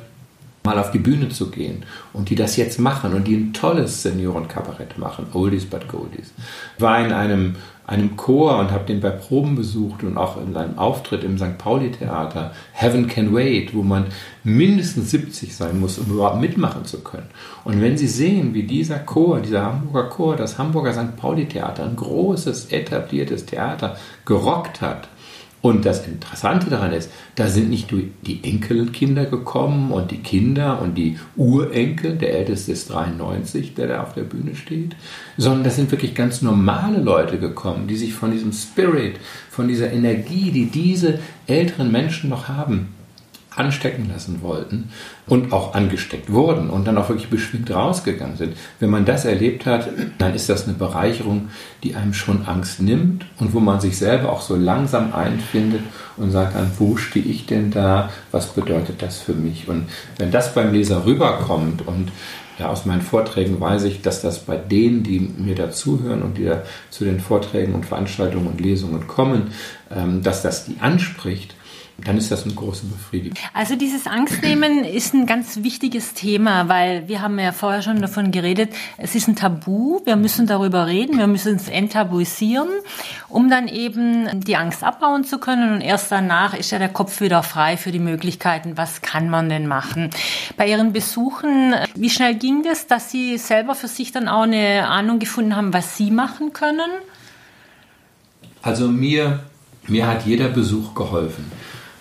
mal 0.64 0.78
auf 0.78 0.90
die 0.90 0.98
Bühne 0.98 1.30
zu 1.30 1.50
gehen 1.50 1.84
und 2.12 2.28
die 2.28 2.34
das 2.34 2.56
jetzt 2.56 2.78
machen 2.78 3.14
und 3.14 3.26
die 3.26 3.36
ein 3.36 3.52
tolles 3.52 4.02
Seniorenkabarett 4.02 4.98
machen, 4.98 5.26
Oldies 5.32 5.64
but 5.64 5.88
Goldies. 5.88 6.32
War 6.78 7.04
in 7.04 7.12
einem, 7.12 7.56
einem 7.88 8.16
Chor 8.16 8.58
und 8.58 8.70
habe 8.70 8.84
den 8.84 9.00
bei 9.00 9.08
Proben 9.08 9.56
besucht 9.56 10.04
und 10.04 10.18
auch 10.18 10.36
in 10.36 10.54
einem 10.54 10.78
Auftritt 10.78 11.24
im 11.24 11.38
St. 11.38 11.56
Pauli 11.56 11.90
Theater, 11.90 12.52
Heaven 12.72 13.06
Can 13.08 13.34
Wait, 13.34 13.74
wo 13.74 13.82
man 13.82 14.08
mindestens 14.44 15.10
70 15.10 15.56
sein 15.56 15.80
muss, 15.80 15.98
um 15.98 16.12
überhaupt 16.12 16.38
mitmachen 16.38 16.84
zu 16.84 17.00
können. 17.00 17.28
Und 17.64 17.80
wenn 17.80 17.96
Sie 17.96 18.06
sehen, 18.06 18.52
wie 18.52 18.64
dieser 18.64 18.98
Chor, 18.98 19.40
dieser 19.40 19.64
Hamburger 19.64 20.10
Chor, 20.10 20.36
das 20.36 20.58
Hamburger 20.58 20.92
St. 20.92 21.16
Pauli 21.16 21.46
Theater, 21.46 21.84
ein 21.84 21.96
großes, 21.96 22.66
etabliertes 22.72 23.46
Theater, 23.46 23.96
gerockt 24.26 24.82
hat, 24.82 25.08
und 25.60 25.84
das 25.84 26.06
Interessante 26.06 26.70
daran 26.70 26.92
ist, 26.92 27.10
da 27.34 27.48
sind 27.48 27.68
nicht 27.68 27.90
nur 27.90 28.02
die 28.26 28.44
Enkelkinder 28.44 29.24
gekommen 29.24 29.90
und 29.90 30.12
die 30.12 30.18
Kinder 30.18 30.80
und 30.80 30.94
die 30.96 31.18
Urenkel, 31.36 32.16
der 32.16 32.38
älteste 32.38 32.72
ist 32.72 32.90
93, 32.90 33.74
der 33.74 33.88
da 33.88 34.02
auf 34.02 34.14
der 34.14 34.22
Bühne 34.22 34.54
steht, 34.54 34.94
sondern 35.36 35.64
das 35.64 35.76
sind 35.76 35.90
wirklich 35.90 36.14
ganz 36.14 36.42
normale 36.42 37.00
Leute 37.00 37.38
gekommen, 37.38 37.88
die 37.88 37.96
sich 37.96 38.14
von 38.14 38.30
diesem 38.30 38.52
Spirit, 38.52 39.16
von 39.50 39.66
dieser 39.66 39.92
Energie, 39.92 40.52
die 40.52 40.66
diese 40.66 41.18
älteren 41.48 41.90
Menschen 41.90 42.30
noch 42.30 42.46
haben, 42.46 42.94
anstecken 43.58 44.08
lassen 44.08 44.42
wollten 44.42 44.90
und 45.26 45.52
auch 45.52 45.74
angesteckt 45.74 46.32
wurden 46.32 46.70
und 46.70 46.86
dann 46.86 46.96
auch 46.98 47.08
wirklich 47.08 47.28
beschwingt 47.28 47.70
rausgegangen 47.70 48.36
sind. 48.36 48.56
Wenn 48.80 48.90
man 48.90 49.04
das 49.04 49.24
erlebt 49.24 49.66
hat, 49.66 49.88
dann 50.18 50.34
ist 50.34 50.48
das 50.48 50.64
eine 50.64 50.76
Bereicherung, 50.76 51.48
die 51.82 51.94
einem 51.94 52.14
schon 52.14 52.46
Angst 52.46 52.80
nimmt 52.80 53.26
und 53.38 53.54
wo 53.54 53.60
man 53.60 53.80
sich 53.80 53.98
selber 53.98 54.32
auch 54.32 54.40
so 54.40 54.56
langsam 54.56 55.12
einfindet 55.12 55.82
und 56.16 56.30
sagt 56.30 56.54
dann, 56.54 56.70
wo 56.78 56.96
stehe 56.96 57.24
ich 57.24 57.46
denn 57.46 57.70
da? 57.70 58.10
Was 58.30 58.48
bedeutet 58.48 59.02
das 59.02 59.18
für 59.18 59.34
mich? 59.34 59.68
Und 59.68 59.88
wenn 60.18 60.30
das 60.30 60.54
beim 60.54 60.72
Leser 60.72 61.04
rüberkommt 61.04 61.86
und 61.86 62.10
ja, 62.58 62.68
aus 62.68 62.86
meinen 62.86 63.02
Vorträgen 63.02 63.60
weiß 63.60 63.84
ich, 63.84 64.02
dass 64.02 64.20
das 64.20 64.40
bei 64.40 64.56
denen, 64.56 65.04
die 65.04 65.20
mir 65.20 65.54
dazuhören 65.54 66.22
und 66.22 66.38
die 66.38 66.44
da 66.44 66.62
zu 66.90 67.04
den 67.04 67.20
Vorträgen 67.20 67.74
und 67.74 67.86
Veranstaltungen 67.86 68.48
und 68.48 68.60
Lesungen 68.60 69.06
kommen, 69.06 69.52
ähm, 69.94 70.22
dass 70.22 70.42
das 70.42 70.64
die 70.64 70.80
anspricht, 70.80 71.54
dann 72.04 72.16
ist 72.16 72.30
das 72.30 72.44
eine 72.44 72.54
große 72.54 72.86
Befriedigung. 72.86 73.36
Also 73.54 73.74
dieses 73.74 74.06
Angstnehmen 74.06 74.84
ist 74.84 75.14
ein 75.14 75.26
ganz 75.26 75.64
wichtiges 75.64 76.14
Thema, 76.14 76.68
weil 76.68 77.08
wir 77.08 77.20
haben 77.20 77.38
ja 77.40 77.50
vorher 77.50 77.82
schon 77.82 78.00
davon 78.00 78.30
geredet, 78.30 78.72
es 78.98 79.16
ist 79.16 79.26
ein 79.26 79.34
Tabu, 79.34 80.00
wir 80.04 80.14
müssen 80.14 80.46
darüber 80.46 80.86
reden, 80.86 81.18
wir 81.18 81.26
müssen 81.26 81.56
es 81.56 81.68
enttabuisieren, 81.68 82.68
um 83.28 83.50
dann 83.50 83.66
eben 83.66 84.40
die 84.40 84.56
Angst 84.56 84.84
abbauen 84.84 85.24
zu 85.24 85.38
können 85.38 85.74
und 85.74 85.80
erst 85.80 86.12
danach 86.12 86.54
ist 86.54 86.70
ja 86.70 86.78
der 86.78 86.88
Kopf 86.88 87.20
wieder 87.20 87.42
frei 87.42 87.76
für 87.76 87.90
die 87.90 87.98
Möglichkeiten, 87.98 88.76
was 88.76 89.02
kann 89.02 89.28
man 89.28 89.48
denn 89.48 89.66
machen. 89.66 90.10
Bei 90.56 90.68
Ihren 90.68 90.92
Besuchen, 90.92 91.74
wie 91.96 92.10
schnell 92.10 92.36
ging 92.36 92.62
das, 92.62 92.86
dass 92.86 93.10
Sie 93.10 93.38
selber 93.38 93.74
für 93.74 93.88
sich 93.88 94.12
dann 94.12 94.28
auch 94.28 94.42
eine 94.42 94.86
Ahnung 94.86 95.18
gefunden 95.18 95.56
haben, 95.56 95.72
was 95.74 95.96
Sie 95.96 96.12
machen 96.12 96.52
können? 96.52 96.90
Also 98.62 98.86
mir, 98.86 99.40
mir 99.88 100.06
hat 100.06 100.26
jeder 100.26 100.48
Besuch 100.48 100.94
geholfen. 100.94 101.50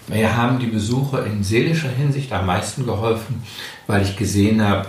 Mir 0.08 0.38
haben 0.38 0.60
die 0.60 0.68
Besuche 0.68 1.20
in 1.20 1.44
seelischer 1.44 1.90
Hinsicht 1.90 2.32
am 2.32 2.46
meisten 2.46 2.86
geholfen, 2.86 3.44
weil 3.88 4.04
ich 4.04 4.16
gesehen 4.16 4.62
habe, 4.62 4.88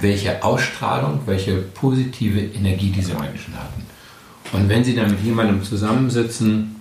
welche 0.00 0.42
Ausstrahlung, 0.42 1.20
welche 1.26 1.56
positive 1.56 2.40
Energie 2.40 2.90
diese 2.90 3.14
Menschen 3.14 3.54
hatten. 3.54 3.86
Und 4.52 4.68
wenn 4.68 4.84
sie 4.84 4.94
dann 4.94 5.10
mit 5.10 5.22
jemandem 5.22 5.62
zusammensitzen, 5.62 6.76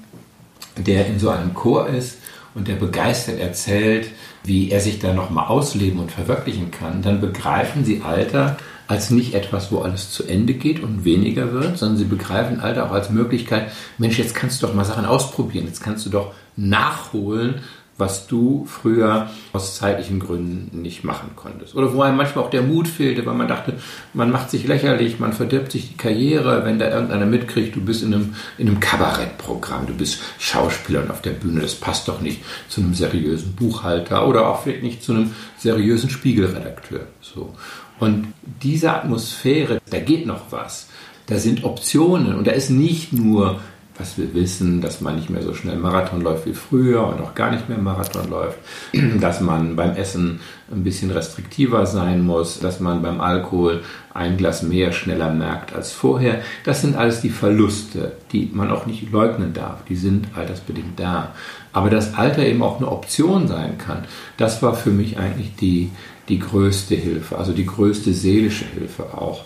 der 0.78 1.08
in 1.08 1.20
so 1.20 1.30
einem 1.30 1.54
Chor 1.54 1.88
ist 1.88 2.18
und 2.54 2.68
der 2.68 2.76
begeistert 2.76 3.40
erzählt, 3.40 4.08
wie 4.44 4.72
er 4.72 4.80
sich 4.80 5.00
da 5.00 5.14
nochmal 5.14 5.48
ausleben 5.48 6.00
und 6.00 6.12
verwirklichen 6.12 6.72
kann, 6.72 7.02
dann 7.02 7.20
begreifen 7.20 7.84
sie 7.84 8.02
Alter 8.02 8.58
als 8.88 9.10
nicht 9.10 9.34
etwas, 9.34 9.72
wo 9.72 9.80
alles 9.80 10.12
zu 10.12 10.24
Ende 10.26 10.54
geht 10.54 10.82
und 10.82 11.06
weniger 11.06 11.52
wird, 11.52 11.78
sondern 11.78 11.98
sie 11.98 12.06
begreifen 12.06 12.60
Alter 12.60 12.86
auch 12.86 12.92
als 12.92 13.10
Möglichkeit, 13.10 13.72
Mensch, 13.98 14.20
jetzt 14.20 14.36
kannst 14.36 14.62
du 14.62 14.68
doch 14.68 14.76
mal 14.76 14.86
Sachen 14.86 15.06
ausprobieren, 15.06 15.66
jetzt 15.66 15.82
kannst 15.82 16.06
du 16.06 16.10
doch 16.12 16.34
nachholen, 16.58 17.62
was 17.98 18.28
du 18.28 18.66
früher 18.66 19.30
aus 19.54 19.78
zeitlichen 19.78 20.20
Gründen 20.20 20.82
nicht 20.82 21.06
machen 21.06 21.30
konntest. 21.36 21.76
Oder 21.76 21.94
wo 21.94 22.02
einem 22.02 22.18
manchmal 22.18 22.44
auch 22.44 22.50
der 22.50 22.62
Mut 22.62 22.90
fehlte, 22.90 23.26
weil 23.26 23.36
man 23.36 23.48
dachte, 23.48 23.76
man 24.14 24.32
macht 24.32 24.50
sich 24.50 24.68
lächerlich, 24.68 25.20
man 25.20 25.32
verdirbt 25.32 25.72
sich 25.72 25.90
die 25.90 25.98
Karriere, 25.98 26.66
wenn 26.66 26.78
da 26.78 26.90
irgendeiner 26.90 27.26
mitkriegt, 27.26 27.76
du 27.76 27.82
bist 27.82 28.04
in 28.04 28.14
einem, 28.14 28.36
in 28.58 28.68
einem 28.68 28.82
Kabarettprogramm, 28.82 29.88
du 29.88 29.94
bist 29.94 30.20
Schauspieler 30.40 31.04
und 31.04 31.12
auf 31.12 31.22
der 31.22 31.32
Bühne, 31.32 31.62
das 31.62 31.76
passt 31.76 32.10
doch 32.10 32.20
nicht 32.20 32.44
zu 32.68 32.82
einem 32.82 32.94
seriösen 32.94 33.54
Buchhalter 33.54 34.28
oder 34.28 34.50
auch 34.50 34.64
vielleicht 34.64 34.84
nicht 34.84 35.02
zu 35.02 35.14
einem 35.14 35.32
seriösen 35.58 36.10
Spiegelredakteur. 36.10 37.02
So. 37.22 37.56
Und 38.00 38.34
diese 38.62 38.92
Atmosphäre, 38.92 39.80
da 39.90 40.00
geht 40.00 40.26
noch 40.26 40.52
was. 40.52 40.90
Da 41.28 41.40
sind 41.40 41.64
Optionen 41.64 42.36
und 42.36 42.46
da 42.46 42.52
ist 42.52 42.70
nicht 42.70 43.14
nur 43.14 43.62
was 43.98 44.18
wir 44.18 44.34
wissen, 44.34 44.82
dass 44.82 45.00
man 45.00 45.16
nicht 45.16 45.30
mehr 45.30 45.42
so 45.42 45.54
schnell 45.54 45.78
Marathon 45.78 46.22
läuft 46.22 46.46
wie 46.46 46.54
früher 46.54 47.08
und 47.08 47.22
auch 47.22 47.34
gar 47.34 47.52
nicht 47.52 47.70
mehr 47.70 47.78
Marathon 47.78 48.30
läuft, 48.30 48.58
dass 49.22 49.40
man 49.42 49.76
beim 49.76 49.96
Essen 49.96 50.42
ein 50.72 50.84
bisschen 50.84 51.12
restriktiver 51.12 51.86
sein 51.86 52.26
muss, 52.26 52.60
dass 52.60 52.80
man 52.80 53.02
beim 53.02 53.22
Alkohol 53.22 53.84
ein 54.14 54.38
Glas 54.38 54.64
mehr 54.64 54.92
schneller 54.92 55.32
merkt 55.32 55.74
als 55.74 55.92
vorher. 55.92 56.42
Das 56.64 56.82
sind 56.82 56.96
alles 56.96 57.22
die 57.22 57.30
Verluste, 57.30 58.14
die 58.32 58.50
man 58.54 58.72
auch 58.72 58.86
nicht 58.86 59.12
leugnen 59.12 59.54
darf. 59.54 59.86
Die 59.86 59.96
sind 59.96 60.28
altersbedingt 60.36 61.00
da. 61.00 61.34
Aber 61.72 61.90
dass 61.90 62.16
Alter 62.16 62.46
eben 62.46 62.64
auch 62.64 62.78
eine 62.78 62.92
Option 62.92 63.48
sein 63.48 63.78
kann, 63.78 64.06
das 64.38 64.62
war 64.62 64.76
für 64.76 64.92
mich 64.92 65.18
eigentlich 65.18 65.56
die, 65.56 65.92
die 66.30 66.40
größte 66.40 66.96
Hilfe, 66.96 67.38
also 67.38 67.54
die 67.54 67.66
größte 67.66 68.14
seelische 68.14 68.66
Hilfe 68.66 69.04
auch. 69.14 69.44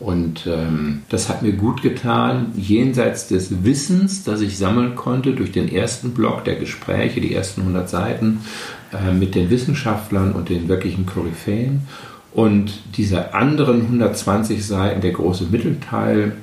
Und 0.00 0.46
ähm, 0.46 1.02
das 1.10 1.28
hat 1.28 1.42
mir 1.42 1.52
gut 1.52 1.82
getan, 1.82 2.52
jenseits 2.56 3.28
des 3.28 3.64
Wissens, 3.64 4.24
das 4.24 4.40
ich 4.40 4.56
sammeln 4.56 4.96
konnte 4.96 5.34
durch 5.34 5.52
den 5.52 5.70
ersten 5.70 6.12
Block 6.12 6.44
der 6.44 6.56
Gespräche, 6.56 7.20
die 7.20 7.34
ersten 7.34 7.60
100 7.60 7.88
Seiten 7.88 8.40
äh, 8.92 9.12
mit 9.12 9.34
den 9.34 9.50
Wissenschaftlern 9.50 10.32
und 10.32 10.48
den 10.48 10.68
wirklichen 10.68 11.04
Koryphäen. 11.04 11.82
Und 12.32 12.80
diese 12.96 13.34
anderen 13.34 13.82
120 13.82 14.64
Seiten, 14.64 15.02
der 15.02 15.12
große 15.12 15.44
Mittelteil, 15.50 16.36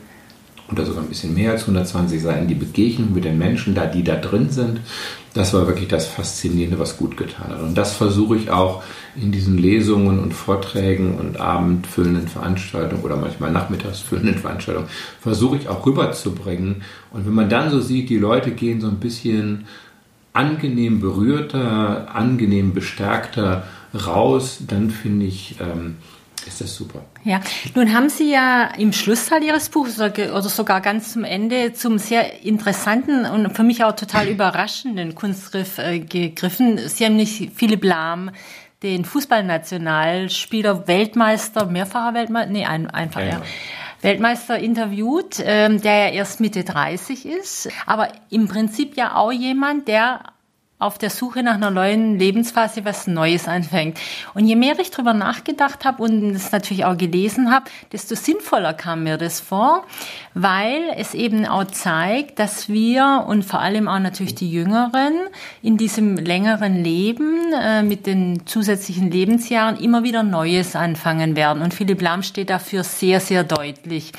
oder 0.72 0.86
sogar 0.86 1.04
ein 1.04 1.10
bisschen 1.10 1.34
mehr 1.34 1.52
als 1.52 1.62
120 1.62 2.22
Seiten, 2.22 2.48
die 2.48 2.56
Begegnung 2.56 3.14
mit 3.14 3.24
den 3.24 3.38
Menschen, 3.38 3.74
da 3.74 3.86
die 3.86 4.04
da 4.04 4.16
drin 4.16 4.50
sind, 4.50 4.82
das 5.34 5.54
war 5.54 5.68
wirklich 5.68 5.88
das 5.88 6.08
Faszinierende, 6.08 6.80
was 6.80 6.98
gut 6.98 7.16
getan 7.16 7.50
hat. 7.50 7.62
Und 7.62 7.78
das 7.78 7.94
versuche 7.94 8.36
ich 8.36 8.50
auch 8.50 8.84
in 9.16 9.32
diesen 9.32 9.58
Lesungen 9.58 10.20
und 10.20 10.34
Vorträgen 10.34 11.16
und 11.16 11.40
abendfüllenden 11.40 12.28
Veranstaltungen 12.28 13.04
oder 13.04 13.16
manchmal 13.16 13.52
nachmittagsfüllenden 13.52 14.40
Veranstaltungen, 14.40 14.90
versuche 15.22 15.58
ich 15.58 15.70
auch 15.70 15.86
rüberzubringen. 15.86 16.82
Und 17.12 17.26
wenn 17.26 17.34
man 17.34 17.50
dann 17.50 17.70
so 17.70 17.80
sieht, 17.80 18.10
die 18.10 18.18
Leute 18.18 18.52
gehen 18.52 18.82
so 18.82 18.88
ein 18.88 19.00
bisschen 19.00 19.66
angenehm 20.34 21.00
berührter, 21.00 22.14
angenehm 22.14 22.74
bestärkter 22.74 23.64
raus, 23.94 24.60
dann 24.68 24.90
finde 24.90 25.26
ich, 25.26 25.56
ähm, 25.60 25.96
ist 26.48 26.62
das 26.62 26.76
super. 26.76 27.06
Ja, 27.24 27.42
nun 27.76 27.94
haben 27.94 28.10
Sie 28.10 28.32
ja 28.32 28.72
im 28.78 28.94
Schlussteil 28.94 29.44
Ihres 29.44 29.70
Buches 29.70 30.00
oder 30.00 30.42
sogar 30.44 30.82
ganz 30.82 31.14
zum 31.14 31.24
Ende 31.24 31.74
zum 31.74 31.98
sehr 31.98 32.44
interessanten 32.44 33.26
und 33.26 33.56
für 33.56 33.64
mich 33.64 33.84
auch 33.84 33.96
total 33.96 34.28
überraschenden 34.30 35.16
Kunstgriff 35.16 35.78
äh, 35.78 36.00
gegriffen. 36.00 36.78
Sie 36.88 37.06
haben 37.06 37.16
nicht 37.16 37.52
Philipp 37.56 37.84
Lahm, 37.84 38.32
den 38.84 39.06
Fußballnationalspieler, 39.06 40.88
Weltmeister, 40.88 41.66
mehrfacher 41.66 42.14
Weltmeister, 42.14 42.52
nee, 42.52 42.66
ein, 42.66 42.90
einfach, 42.90 43.22
ja. 43.22 43.28
ja. 43.28 43.42
Weltmeister 44.02 44.60
interviewt, 44.60 45.42
ähm, 45.44 45.82
der 45.82 46.08
ja 46.08 46.14
erst 46.14 46.40
Mitte 46.40 46.64
30 46.64 47.26
ist, 47.26 47.70
aber 47.86 48.10
im 48.30 48.48
Prinzip 48.48 48.96
ja 48.96 49.16
auch 49.16 49.32
jemand, 49.32 49.88
der 49.88 50.22
auf 50.80 51.00
der 51.00 51.10
Suche 51.10 51.42
nach 51.42 51.56
einer 51.56 51.72
neuen 51.72 52.20
Lebensphase 52.20 52.86
was 52.86 53.08
Neues 53.08 53.48
anfängt. 53.48 53.98
Und 54.36 54.46
je 54.46 54.56
mehr 54.56 54.78
ich 54.78 54.92
drüber 54.92 55.14
nachgedacht 55.14 55.86
habe 55.86 56.04
und 56.04 56.36
es 56.36 56.52
natürlich 56.52 56.86
auch 56.86 56.96
gelesen 56.96 57.52
habe, 57.52 57.66
desto 57.92 58.14
sinnvoller 58.14 58.76
kam 58.76 59.04
mir 59.04 59.18
das 59.18 59.40
vor, 59.40 59.86
weil 60.36 60.82
es 60.96 61.16
eben 61.16 61.48
auch 61.48 61.66
zeigt, 61.66 62.38
dass 62.38 62.70
wir 62.70 63.26
und 63.28 63.44
vor 63.44 63.60
allem 63.60 63.88
auch 63.88 63.98
natürlich 63.98 64.36
die 64.36 64.52
Jüngeren 64.52 65.14
in 65.64 65.78
diesem 65.78 66.16
längeren 66.16 66.84
Leben 66.84 67.54
äh, 67.60 67.82
mit 67.82 68.06
den 68.06 68.46
zusätzlichen 68.46 69.10
Lebensjahren 69.10 69.78
immer 69.78 70.04
wieder 70.04 70.22
Neues 70.22 70.76
anfangen 70.76 71.36
werden. 71.36 71.64
Und 71.64 71.74
Philipp 71.74 72.04
Lahm 72.04 72.22
steht 72.22 72.52
dafür 72.52 72.84
sehr, 72.84 73.20
sehr 73.20 73.44
deutlich. 73.44 74.12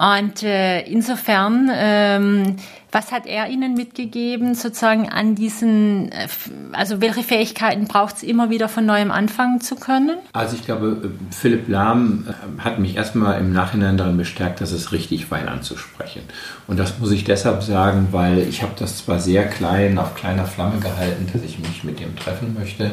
Und 0.00 0.42
äh, 0.42 0.80
insofern 0.86 1.70
ähm, 1.72 2.56
Was 2.92 3.12
hat 3.12 3.26
er 3.26 3.48
Ihnen 3.48 3.74
mitgegeben, 3.74 4.54
sozusagen 4.56 5.08
an 5.08 5.36
diesen, 5.36 6.10
äh, 6.10 6.26
also 6.72 7.00
welche 7.00 7.22
Fähigkeiten 7.22 7.86
braucht 7.86 8.16
es 8.16 8.22
immer 8.24 8.50
wieder 8.50 8.68
von 8.68 8.84
neuem 8.84 9.12
anfangen 9.12 9.60
zu 9.60 9.76
können? 9.76 10.18
Also 10.32 10.56
ich 10.56 10.64
glaube, 10.64 11.12
Philipp 11.30 11.68
Lahm 11.68 12.26
äh, 12.28 12.62
hat 12.62 12.80
mich 12.80 12.96
erstmal 12.96 13.38
im 13.38 13.52
Nachhinein 13.52 13.96
darin 13.96 14.16
bestärkt, 14.16 14.60
dass 14.60 14.72
es 14.72 14.90
richtig 14.90 15.30
war, 15.30 15.40
ihn 15.40 15.46
anzusprechen. 15.46 16.22
Und 16.66 16.80
das 16.80 16.98
muss 16.98 17.12
ich 17.12 17.22
deshalb 17.22 17.62
sagen, 17.62 18.08
weil 18.10 18.40
ich 18.40 18.62
habe 18.62 18.72
das 18.76 18.96
zwar 18.96 19.20
sehr 19.20 19.46
klein, 19.46 19.96
auf 19.96 20.16
kleiner 20.16 20.46
Flamme 20.46 20.80
gehalten, 20.80 21.28
dass 21.32 21.42
ich 21.42 21.60
mich 21.60 21.84
mit 21.84 22.00
ihm 22.00 22.16
treffen 22.16 22.56
möchte, 22.58 22.90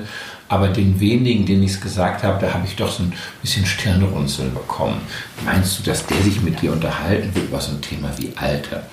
aber 0.50 0.70
den 0.70 1.00
wenigen, 1.00 1.46
denen 1.46 1.64
ich 1.64 1.72
es 1.72 1.82
gesagt 1.82 2.24
habe, 2.24 2.40
da 2.46 2.54
habe 2.54 2.66
ich 2.66 2.76
doch 2.76 2.92
so 2.92 3.04
ein 3.04 3.14
bisschen 3.42 3.66
Stirnrunzeln 3.66 4.54
bekommen. 4.54 5.02
Meinst 5.46 5.80
du, 5.80 5.84
dass 5.84 6.06
der 6.06 6.22
sich 6.22 6.42
mit 6.42 6.62
dir 6.62 6.72
unterhalten 6.72 7.34
will 7.36 7.44
über 7.44 7.60
so 7.60 7.72
ein 7.72 7.82
Thema 7.82 8.10
wie 8.18 8.32
Alter? 8.36 8.84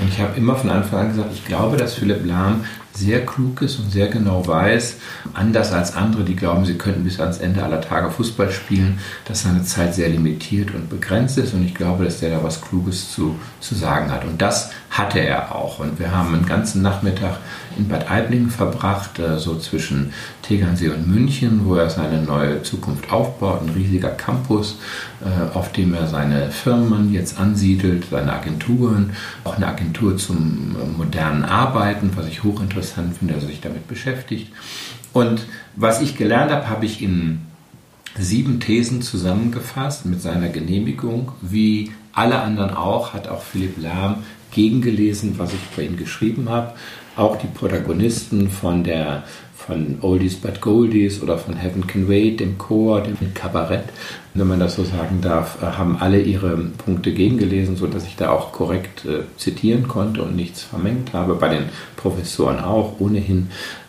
Und 0.00 0.08
ich 0.08 0.20
habe 0.20 0.36
immer 0.36 0.56
von 0.56 0.70
Anfang 0.70 1.00
an 1.00 1.08
gesagt, 1.08 1.30
ich 1.32 1.44
glaube, 1.44 1.76
dass 1.76 1.94
Philipp 1.94 2.26
Lahm 2.26 2.64
sehr 2.92 3.24
klug 3.24 3.62
ist 3.62 3.78
und 3.78 3.90
sehr 3.90 4.08
genau 4.08 4.46
weiß, 4.46 4.96
anders 5.34 5.72
als 5.72 5.94
andere, 5.94 6.24
die 6.24 6.36
glauben, 6.36 6.64
sie 6.64 6.78
könnten 6.78 7.04
bis 7.04 7.20
ans 7.20 7.38
Ende 7.38 7.62
aller 7.62 7.80
Tage 7.80 8.10
Fußball 8.10 8.50
spielen, 8.50 8.98
dass 9.26 9.42
seine 9.42 9.64
Zeit 9.64 9.94
sehr 9.94 10.08
limitiert 10.08 10.74
und 10.74 10.88
begrenzt 10.88 11.38
ist. 11.38 11.54
Und 11.54 11.64
ich 11.64 11.74
glaube, 11.74 12.04
dass 12.04 12.20
der 12.20 12.30
da 12.30 12.42
was 12.42 12.60
Kluges 12.60 13.12
zu, 13.12 13.38
zu 13.60 13.74
sagen 13.74 14.10
hat. 14.10 14.24
Und 14.24 14.40
das 14.40 14.70
hatte 14.96 15.20
er 15.20 15.54
auch. 15.54 15.78
Und 15.78 15.98
wir 15.98 16.12
haben 16.12 16.34
einen 16.34 16.46
ganzen 16.46 16.82
Nachmittag 16.82 17.38
in 17.76 17.88
Bad 17.88 18.10
Aiblingen 18.10 18.50
verbracht, 18.50 19.18
äh, 19.18 19.38
so 19.38 19.58
zwischen 19.58 20.12
Tegernsee 20.42 20.88
und 20.88 21.06
München, 21.06 21.62
wo 21.64 21.74
er 21.74 21.90
seine 21.90 22.22
neue 22.22 22.62
Zukunft 22.62 23.12
aufbaut. 23.12 23.62
Ein 23.62 23.70
riesiger 23.70 24.10
Campus, 24.10 24.78
äh, 25.20 25.56
auf 25.56 25.72
dem 25.72 25.94
er 25.94 26.06
seine 26.06 26.50
Firmen 26.50 27.12
jetzt 27.12 27.38
ansiedelt, 27.38 28.06
seine 28.10 28.32
Agenturen, 28.32 29.12
auch 29.44 29.56
eine 29.56 29.66
Agentur 29.66 30.16
zum 30.16 30.76
äh, 30.80 30.86
modernen 30.96 31.44
Arbeiten, 31.44 32.12
was 32.16 32.26
ich 32.26 32.42
hochinteressant 32.42 33.18
finde, 33.18 33.34
dass 33.34 33.44
er 33.44 33.50
sich 33.50 33.60
damit 33.60 33.88
beschäftigt. 33.88 34.52
Und 35.12 35.46
was 35.74 36.00
ich 36.00 36.16
gelernt 36.16 36.50
habe, 36.50 36.68
habe 36.68 36.86
ich 36.86 37.02
in 37.02 37.40
sieben 38.18 38.60
Thesen 38.60 39.02
zusammengefasst 39.02 40.06
mit 40.06 40.22
seiner 40.22 40.48
Genehmigung. 40.48 41.32
Wie 41.42 41.92
alle 42.12 42.40
anderen 42.40 42.74
auch, 42.74 43.12
hat 43.12 43.28
auch 43.28 43.42
Philipp 43.42 43.76
Lahm 43.78 44.24
gegengelesen, 44.56 45.38
was 45.38 45.52
ich 45.52 45.60
bei 45.76 45.82
ihm 45.82 45.96
geschrieben 45.96 46.48
habe. 46.48 46.72
Auch 47.14 47.36
die 47.36 47.46
Protagonisten 47.46 48.50
von 48.50 48.82
der 48.82 49.22
von 49.54 49.98
Oldies 50.00 50.36
but 50.36 50.60
Goldies 50.60 51.22
oder 51.22 51.38
von 51.38 51.56
Heaven 51.56 51.86
Can 51.86 52.08
Wait, 52.08 52.38
dem 52.38 52.56
Chor, 52.56 53.00
dem 53.00 53.34
Kabarett, 53.34 53.84
wenn 54.34 54.46
man 54.46 54.60
das 54.60 54.76
so 54.76 54.84
sagen 54.84 55.20
darf, 55.20 55.60
äh, 55.60 55.66
haben 55.66 55.96
alle 55.98 56.20
ihre 56.20 56.56
Punkte 56.56 57.12
gegengelesen, 57.12 57.76
sodass 57.76 58.06
ich 58.06 58.14
da 58.16 58.30
auch 58.30 58.52
korrekt 58.52 59.04
äh, 59.04 59.22
zitieren 59.36 59.88
konnte 59.88 60.22
und 60.22 60.36
nichts 60.36 60.62
vermengt 60.62 61.12
habe. 61.12 61.34
Bei 61.34 61.48
den 61.48 61.64
Professoren 61.96 62.60
auch 62.60 63.00
ohnehin. 63.00 63.48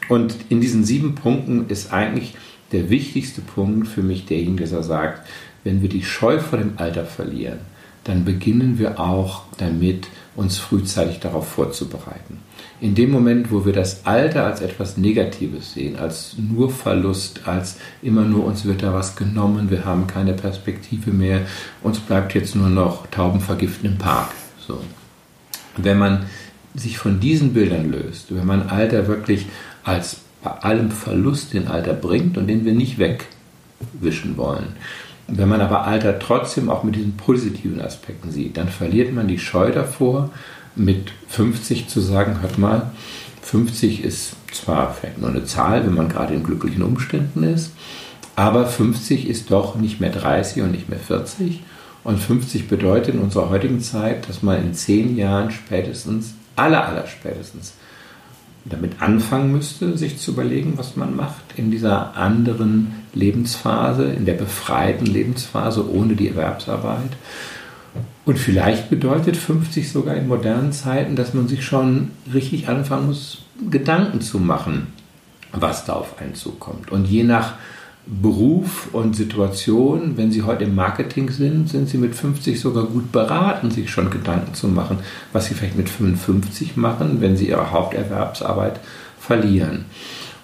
Und 0.10 0.36
in 0.50 0.62
diesen 0.62 0.84
sieben 0.84 1.14
Punkten 1.14 1.68
ist 1.68 1.94
eigentlich 1.94 2.36
der 2.72 2.90
wichtigste 2.90 3.42
Punkt 3.42 3.88
für 3.88 4.02
mich 4.02 4.26
derjenige, 4.26 4.64
dass 4.64 4.72
er 4.72 4.84
sagt, 4.84 5.28
wenn 5.64 5.82
wir 5.82 5.90
die 5.90 6.04
Scheu 6.04 6.40
vor 6.40 6.58
dem 6.58 6.74
Alter 6.78 7.06
verlieren, 7.06 7.60
dann 8.04 8.26
beginnen 8.26 8.80
wir 8.80 9.00
auch 9.00 9.44
damit, 9.58 10.08
uns 10.38 10.60
frühzeitig 10.60 11.20
darauf 11.20 11.48
vorzubereiten. 11.48 12.40
In 12.80 12.94
dem 12.94 13.10
Moment, 13.10 13.52
wo 13.52 13.66
wir 13.66 13.74
das 13.74 14.06
Alter 14.06 14.46
als 14.46 14.62
etwas 14.62 14.98
Negatives 14.98 15.74
sehen, 15.74 15.98
als 15.98 16.36
nur 16.38 16.70
Verlust, 16.70 17.42
als 17.48 17.78
immer 18.04 18.22
nur 18.22 18.46
uns 18.46 18.64
wird 18.64 18.84
da 18.84 18.94
was 18.94 19.16
genommen, 19.16 19.72
wir 19.72 19.84
haben 19.84 20.06
keine 20.06 20.34
Perspektive 20.34 21.12
mehr, 21.12 21.42
uns 21.82 22.00
bleibt 22.00 22.36
jetzt 22.36 22.56
nur 22.56 22.70
noch 22.70 23.08
Taubenvergiften 23.08 23.90
im 23.90 23.98
Park. 23.98 24.30
So. 24.60 24.80
Wenn 25.76 25.98
man 25.98 26.28
sich 26.76 27.00
von 27.00 27.20
diesen 27.20 27.54
Bildern 27.54 27.92
löst, 27.92 28.28
wenn 28.30 28.46
man 28.46 28.70
Alter 28.70 29.08
wirklich 29.08 29.48
als 29.84 30.18
bei 30.44 30.52
allem 30.52 30.92
Verlust 30.92 31.54
den 31.54 31.68
Alter 31.68 31.94
bringt 31.94 32.38
und 32.38 32.46
den 32.46 32.64
wir 32.64 32.74
nicht 32.74 33.00
wegwischen 33.00 34.38
wollen, 34.38 34.76
wenn 35.28 35.50
man 35.50 35.62
aber 35.62 35.86
Alter 35.86 36.20
trotzdem 36.20 36.70
auch 36.70 36.84
mit 36.84 36.96
diesen 36.96 37.18
positiven 37.18 37.82
Aspekten 37.82 38.32
sieht, 38.32 38.58
dann 38.58 38.70
verliert 38.70 39.14
man 39.14 39.28
die 39.28 39.40
Scheu 39.40 39.72
davor, 39.72 40.30
mit 40.76 41.12
50 41.28 41.88
zu 41.88 42.00
sagen, 42.00 42.42
hört 42.42 42.58
mal, 42.58 42.92
50 43.42 44.04
ist 44.04 44.36
zwar 44.54 44.94
vielleicht 44.94 45.20
nur 45.20 45.30
eine 45.30 45.46
Zahl, 45.46 45.86
wenn 45.86 45.96
man 45.96 46.10
gerade 46.10 46.34
in 46.34 46.44
glücklichen 46.44 46.84
Umständen 46.84 47.44
ist, 47.44 47.72
aber 48.36 48.66
50 48.66 49.28
ist 49.28 49.52
doch 49.52 49.76
nicht 49.76 50.00
mehr 50.00 50.12
30 50.12 50.64
und 50.64 50.72
nicht 50.72 50.90
mehr 50.90 51.00
40. 51.00 51.64
Und 52.04 52.20
50 52.20 52.68
bedeutet 52.68 53.16
in 53.16 53.22
unserer 53.22 53.50
heutigen 53.50 53.82
Zeit, 53.82 54.30
dass 54.30 54.44
man 54.44 54.64
in 54.64 54.74
zehn 54.74 55.18
Jahren 55.18 55.52
spätestens, 55.52 56.36
aller, 56.56 56.86
aller 56.86 57.08
spätestens, 57.08 57.74
damit 58.70 59.02
anfangen 59.02 59.52
müsste, 59.52 59.98
sich 59.98 60.18
zu 60.18 60.32
überlegen, 60.32 60.74
was 60.78 60.96
man 60.96 61.16
macht 61.16 61.44
in 61.56 61.72
dieser 61.72 62.16
anderen 62.16 62.94
Lebensphase, 63.14 64.06
in 64.06 64.26
der 64.26 64.34
befreiten 64.34 65.06
Lebensphase 65.06 65.90
ohne 65.90 66.16
die 66.16 66.30
Erwerbsarbeit. 66.30 67.12
Und 68.26 68.38
vielleicht 68.38 68.90
bedeutet 68.90 69.38
50 69.38 69.92
sogar 69.92 70.16
in 70.16 70.28
modernen 70.28 70.72
Zeiten, 70.74 71.16
dass 71.16 71.34
man 71.34 71.48
sich 71.48 71.66
schon 71.66 72.12
richtig 72.34 72.68
anfangen 72.68 73.08
muss, 73.08 73.40
Gedanken 73.72 74.22
zu 74.22 74.40
machen, 74.40 74.88
was 75.54 75.86
da 75.86 75.94
auf 75.94 76.20
einen 76.20 76.36
zukommt. 76.36 76.92
Und 76.92 77.06
je 77.06 77.24
nach 77.24 77.54
Beruf 78.10 78.88
und 78.94 79.16
Situation, 79.16 80.16
wenn 80.16 80.32
Sie 80.32 80.44
heute 80.44 80.64
im 80.64 80.76
Marketing 80.76 81.30
sind, 81.30 81.68
sind 81.70 81.90
Sie 81.90 81.98
mit 81.98 82.16
50 82.16 82.60
sogar 82.60 82.86
gut 82.86 83.12
beraten, 83.12 83.70
sich 83.70 83.90
schon 83.90 84.10
Gedanken 84.10 84.54
zu 84.54 84.70
machen, 84.70 85.00
was 85.34 85.48
Sie 85.48 85.54
vielleicht 85.54 85.76
mit 85.76 85.90
55 85.90 86.78
machen, 86.78 87.20
wenn 87.20 87.36
Sie 87.36 87.50
Ihre 87.50 87.72
Haupterwerbsarbeit 87.72 88.80
verlieren. 89.20 89.86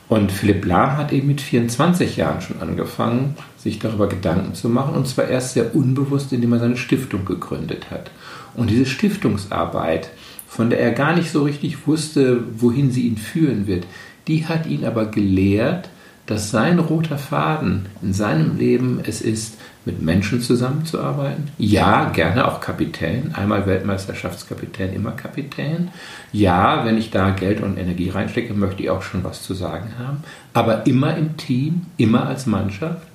Und 0.10 0.32
Philipp 0.32 0.65
Lahm 0.65 0.97
hat 0.97 1.13
eben 1.13 1.28
mit 1.28 1.39
24 1.39 2.17
Jahren 2.17 2.41
schon 2.41 2.62
angefangen, 2.62 3.36
sich 3.58 3.80
darüber 3.80 4.08
Gedanken 4.08 4.54
zu 4.54 4.67
machen, 4.67 4.93
und 4.93 5.08
zwar 5.08 5.30
erst 5.30 5.54
sehr 5.54 5.73
unbewusst, 5.73 6.34
indem 6.34 6.54
er 6.54 6.60
seine 6.60 6.78
Stiftung 6.78 7.23
gegründet 7.23 7.89
hat. 7.89 8.12
Und 8.56 8.69
diese 8.69 8.86
Stiftungsarbeit, 8.86 10.10
von 10.47 10.69
der 10.69 10.82
er 10.82 10.91
gar 10.91 11.15
nicht 11.15 11.32
so 11.32 11.43
richtig 11.43 11.88
wusste, 11.88 12.43
wohin 12.58 12.91
sie 12.91 13.08
ihn 13.08 13.17
führen 13.17 13.67
wird, 13.67 13.88
die 14.28 14.45
hat 14.45 14.67
ihn 14.67 14.86
aber 14.86 15.06
gelehrt, 15.06 15.89
dass 16.26 16.52
sein 16.52 16.80
roter 16.80 17.18
Faden 17.18 17.88
in 18.02 18.14
seinem 18.14 18.58
Leben 18.58 19.00
es 19.04 19.22
ist, 19.22 19.58
mit 19.86 20.02
Menschen 20.02 20.42
zusammenzuarbeiten. 20.42 21.50
Ja, 21.58 22.10
gerne 22.10 22.48
auch 22.48 22.62
Kapitän. 22.62 23.36
Einmal 23.36 23.66
Weltmeisterschaftskapitän, 23.66 24.94
immer 24.94 25.12
Kapitän. 25.12 25.90
Ja, 26.32 26.86
wenn 26.86 26.98
ich 26.98 27.12
da 27.12 27.32
Geld 27.32 27.62
und 27.62 27.78
Energie 27.78 28.10
reinstecke, 28.10 28.54
möchte 28.54 28.84
ich 28.84 28.90
auch 28.90 29.02
schon 29.02 29.24
was 29.26 29.44
zu 29.44 29.54
sagen 29.54 29.94
haben. 30.00 30.24
Aber 30.54 30.88
immer 30.88 31.18
im 31.18 31.36
Team, 31.36 31.88
immer 31.98 32.28
als 32.28 32.46
Mannschaft. 32.46 33.06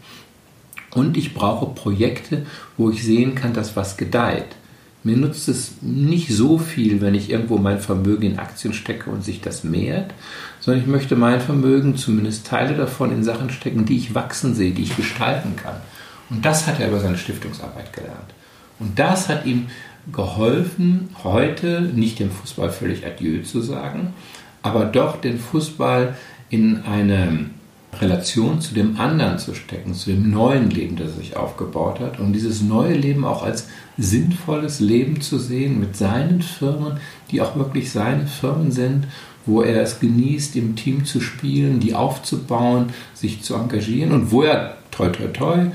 Und 0.91 1.17
ich 1.17 1.35
brauche 1.35 1.75
Projekte, 1.75 2.45
wo 2.77 2.91
ich 2.91 3.03
sehen 3.03 3.35
kann, 3.35 3.55
dass 3.55 3.77
was 3.77 3.97
gedeiht. 3.97 4.57
Mir 5.09 5.17
nutzt 5.17 5.49
es 5.49 5.77
nicht 5.81 6.29
so 6.29 6.59
viel, 6.59 7.01
wenn 7.01 7.15
ich 7.15 7.31
irgendwo 7.31 7.57
mein 7.57 7.81
Vermögen 7.81 8.25
in 8.25 8.39
Aktien 8.39 8.75
stecke 8.75 9.09
und 9.09 9.25
sich 9.25 9.41
das 9.41 9.65
mehrt, 9.65 10.13
sondern 10.61 10.83
ich 10.83 10.87
möchte 10.87 11.17
mein 11.17 11.41
Vermögen, 11.41 11.97
zumindest 11.97 12.47
Teile 12.47 12.75
davon, 12.75 13.11
in 13.11 13.25
Sachen 13.25 13.49
stecken, 13.49 13.87
die 13.87 13.97
ich 13.97 14.15
wachsen 14.15 14.55
sehe, 14.55 14.73
die 14.73 14.83
ich 14.83 14.95
gestalten 14.97 15.57
kann. 15.57 15.77
Und 16.29 16.45
das 16.45 16.67
hat 16.67 16.79
er 16.79 16.89
über 16.89 17.01
seine 17.01 17.17
Stiftungsarbeit 17.17 17.91
gelernt. 17.95 18.35
Und 18.79 18.99
das 18.99 19.31
hat 19.31 19.47
ihm 19.47 19.69
geholfen, 20.13 21.09
heute 21.25 21.81
nicht 21.81 22.19
dem 22.19 22.31
Fußball 22.31 22.71
völlig 22.71 23.07
Adieu 23.07 23.41
zu 23.45 23.63
sagen, 23.63 24.13
aber 24.61 24.85
doch 24.85 25.19
den 25.19 25.39
Fußball 25.39 26.17
in 26.51 26.83
eine 26.83 27.47
Relation 27.99 28.61
zu 28.61 28.75
dem 28.75 29.01
anderen 29.01 29.39
zu 29.39 29.55
stecken, 29.55 29.95
zu 29.95 30.11
dem 30.11 30.31
neuen 30.31 30.69
Leben, 30.69 30.97
das 30.97 31.13
er 31.13 31.15
sich 31.15 31.37
aufgebaut 31.39 31.99
hat 32.01 32.21
und 32.21 32.35
dieses 32.35 32.61
neue 32.61 32.93
Leben 32.93 33.25
auch 33.25 33.43
als 33.43 33.69
sinnvolles 33.99 34.81
Leben 34.81 35.21
zu 35.21 35.39
sehen 35.39 35.81
mit 35.81 35.97
seinen 35.97 36.41
Firmen, 36.41 36.99
die 37.31 37.43
auch 37.43 37.57
wirklich 37.57 37.91
seine 37.91 38.27
Firmen 38.27 38.71
sind, 38.71 39.09
wo 39.45 39.63
er 39.63 39.83
es 39.83 39.99
genießt, 39.99 40.57
im 40.57 40.77
Team 40.77 41.05
zu 41.05 41.21
spielen, 41.21 41.81
die 41.81 41.95
aufzubauen, 41.95 42.91
sich 43.15 43.43
zu 43.43 43.55
engagieren 43.55 44.13
und 44.13 44.31
wo 44.31 44.43
er, 44.43 44.77
toi, 44.91 45.09
toi, 45.09 45.27
toi, 45.29 45.67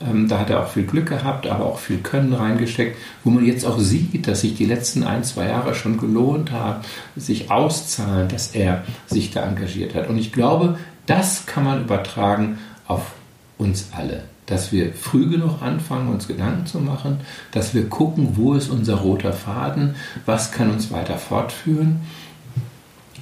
ähm, 0.00 0.28
da 0.28 0.38
hat 0.38 0.50
er 0.50 0.60
auch 0.60 0.68
viel 0.68 0.84
Glück 0.84 1.08
gehabt, 1.08 1.46
aber 1.46 1.66
auch 1.66 1.78
viel 1.78 1.98
Können 1.98 2.32
reingesteckt, 2.32 2.96
wo 3.24 3.30
man 3.30 3.44
jetzt 3.44 3.64
auch 3.64 3.78
sieht, 3.78 4.26
dass 4.26 4.42
sich 4.42 4.54
die 4.54 4.64
letzten 4.64 5.02
ein, 5.02 5.24
zwei 5.24 5.48
Jahre 5.48 5.74
schon 5.74 5.98
gelohnt 5.98 6.52
hat, 6.52 6.84
sich 7.16 7.50
auszahlen, 7.50 8.28
dass 8.28 8.54
er 8.54 8.84
sich 9.06 9.30
da 9.30 9.46
engagiert 9.46 9.94
hat. 9.94 10.08
Und 10.08 10.18
ich 10.18 10.32
glaube, 10.32 10.78
das 11.06 11.46
kann 11.46 11.64
man 11.64 11.82
übertragen 11.82 12.58
auf 12.86 13.12
uns 13.58 13.88
alle. 13.92 14.24
Dass 14.46 14.72
wir 14.72 14.92
früh 14.92 15.28
genug 15.28 15.62
anfangen, 15.62 16.08
uns 16.08 16.26
Gedanken 16.26 16.66
zu 16.66 16.80
machen, 16.80 17.20
dass 17.52 17.74
wir 17.74 17.88
gucken, 17.88 18.36
wo 18.36 18.54
ist 18.54 18.68
unser 18.68 18.96
roter 18.96 19.32
Faden, 19.32 19.94
was 20.26 20.52
kann 20.52 20.70
uns 20.70 20.90
weiter 20.90 21.18
fortführen. 21.18 22.00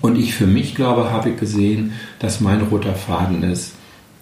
Und 0.01 0.17
ich 0.17 0.35
für 0.35 0.47
mich 0.47 0.75
glaube, 0.75 1.11
habe 1.11 1.31
ich 1.31 1.39
gesehen, 1.39 1.93
dass 2.19 2.41
mein 2.41 2.63
roter 2.63 2.95
Faden 2.95 3.43
ist, 3.43 3.75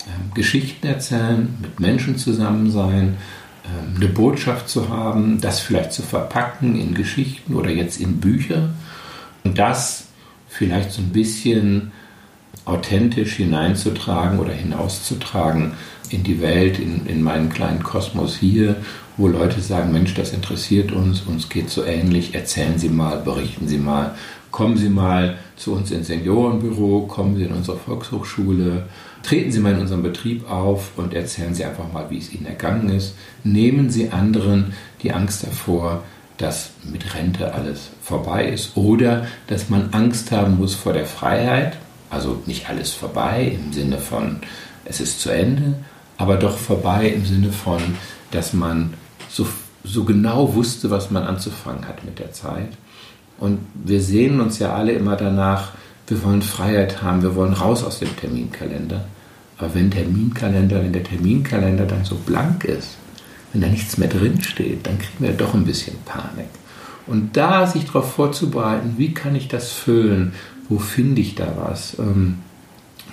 ähm, 0.06 0.32
Geschichten 0.34 0.86
erzählen, 0.86 1.56
mit 1.62 1.78
Menschen 1.78 2.18
zusammen 2.18 2.70
sein, 2.70 3.16
ähm, 3.64 3.96
eine 3.96 4.08
Botschaft 4.08 4.68
zu 4.68 4.88
haben, 4.88 5.40
das 5.40 5.60
vielleicht 5.60 5.92
zu 5.92 6.02
verpacken 6.02 6.78
in 6.78 6.94
Geschichten 6.94 7.54
oder 7.54 7.70
jetzt 7.70 8.00
in 8.00 8.18
Bücher 8.18 8.70
Und 9.44 9.58
das 9.58 10.04
vielleicht 10.48 10.92
so 10.92 11.02
ein 11.02 11.10
bisschen 11.10 11.92
authentisch 12.64 13.34
hineinzutragen 13.34 14.38
oder 14.38 14.52
hinauszutragen 14.52 15.72
in 16.10 16.22
die 16.22 16.40
Welt, 16.40 16.78
in, 16.78 17.06
in 17.06 17.22
meinen 17.22 17.48
kleinen 17.48 17.82
Kosmos 17.82 18.36
hier, 18.36 18.76
wo 19.16 19.28
Leute 19.28 19.60
sagen, 19.60 19.92
Mensch, 19.92 20.14
das 20.14 20.32
interessiert 20.32 20.92
uns, 20.92 21.22
uns 21.22 21.48
geht 21.48 21.70
so 21.70 21.84
ähnlich, 21.84 22.34
erzählen 22.34 22.78
Sie 22.78 22.88
mal, 22.88 23.18
berichten 23.18 23.66
Sie 23.66 23.78
mal, 23.78 24.14
kommen 24.50 24.76
Sie 24.76 24.88
mal 24.88 25.38
zu 25.56 25.72
uns 25.72 25.90
ins 25.90 26.06
Seniorenbüro, 26.06 27.06
kommen 27.06 27.36
Sie 27.36 27.44
in 27.44 27.52
unsere 27.52 27.76
Volkshochschule, 27.76 28.86
treten 29.22 29.50
Sie 29.50 29.58
mal 29.58 29.74
in 29.74 29.80
unserem 29.80 30.02
Betrieb 30.02 30.48
auf 30.50 30.92
und 30.96 31.14
erzählen 31.14 31.54
Sie 31.54 31.64
einfach 31.64 31.92
mal, 31.92 32.10
wie 32.10 32.18
es 32.18 32.32
Ihnen 32.32 32.46
ergangen 32.46 32.88
ist. 32.90 33.14
Nehmen 33.44 33.90
Sie 33.90 34.10
anderen 34.10 34.74
die 35.02 35.12
Angst 35.12 35.44
davor, 35.44 36.04
dass 36.38 36.70
mit 36.84 37.14
Rente 37.14 37.52
alles 37.52 37.90
vorbei 38.02 38.48
ist 38.48 38.76
oder 38.76 39.26
dass 39.48 39.68
man 39.68 39.88
Angst 39.90 40.30
haben 40.30 40.58
muss 40.58 40.74
vor 40.74 40.92
der 40.92 41.06
Freiheit. 41.06 41.76
Also 42.10 42.40
nicht 42.46 42.70
alles 42.70 42.92
vorbei 42.92 43.58
im 43.62 43.72
Sinne 43.72 43.98
von, 43.98 44.38
es 44.84 45.00
ist 45.00 45.20
zu 45.20 45.30
Ende, 45.30 45.74
aber 46.18 46.36
doch 46.36 46.58
vorbei 46.58 47.08
im 47.08 47.24
Sinne 47.24 47.52
von, 47.52 47.80
dass 48.32 48.52
man 48.52 48.94
so, 49.30 49.46
so 49.84 50.04
genau 50.04 50.54
wusste, 50.54 50.90
was 50.90 51.10
man 51.10 51.22
anzufangen 51.22 51.86
hat 51.88 52.04
mit 52.04 52.18
der 52.18 52.32
Zeit. 52.32 52.72
Und 53.38 53.60
wir 53.74 54.02
sehen 54.02 54.40
uns 54.40 54.58
ja 54.58 54.74
alle 54.74 54.92
immer 54.92 55.16
danach, 55.16 55.72
wir 56.08 56.22
wollen 56.24 56.42
Freiheit 56.42 57.02
haben, 57.02 57.22
wir 57.22 57.36
wollen 57.36 57.52
raus 57.52 57.84
aus 57.84 58.00
dem 58.00 58.14
Terminkalender. 58.16 59.04
Aber 59.58 59.74
wenn 59.74 59.90
Terminkalender, 59.90 60.82
wenn 60.82 60.92
der 60.92 61.04
Terminkalender 61.04 61.86
dann 61.86 62.04
so 62.04 62.16
blank 62.16 62.64
ist, 62.64 62.96
wenn 63.52 63.62
da 63.62 63.68
nichts 63.68 63.96
mehr 63.96 64.08
drin 64.08 64.42
steht, 64.42 64.86
dann 64.86 64.98
kriegen 64.98 65.24
wir 65.24 65.32
doch 65.32 65.54
ein 65.54 65.64
bisschen 65.64 65.96
Panik. 66.04 66.48
Und 67.06 67.36
da 67.36 67.66
sich 67.66 67.86
darauf 67.86 68.12
vorzubereiten, 68.12 68.94
wie 68.98 69.14
kann 69.14 69.34
ich 69.34 69.48
das 69.48 69.70
füllen, 69.70 70.34
wo 70.68 70.78
finde 70.78 71.20
ich 71.22 71.34
da 71.34 71.54
was, 71.56 71.98
ähm, 71.98 72.38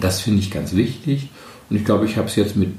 das 0.01 0.21
finde 0.21 0.39
ich 0.39 0.51
ganz 0.51 0.75
wichtig. 0.75 1.29
Und 1.69 1.77
ich 1.77 1.85
glaube, 1.85 2.05
ich 2.05 2.17
habe 2.17 2.27
es 2.27 2.35
jetzt 2.35 2.55
mit, 2.55 2.73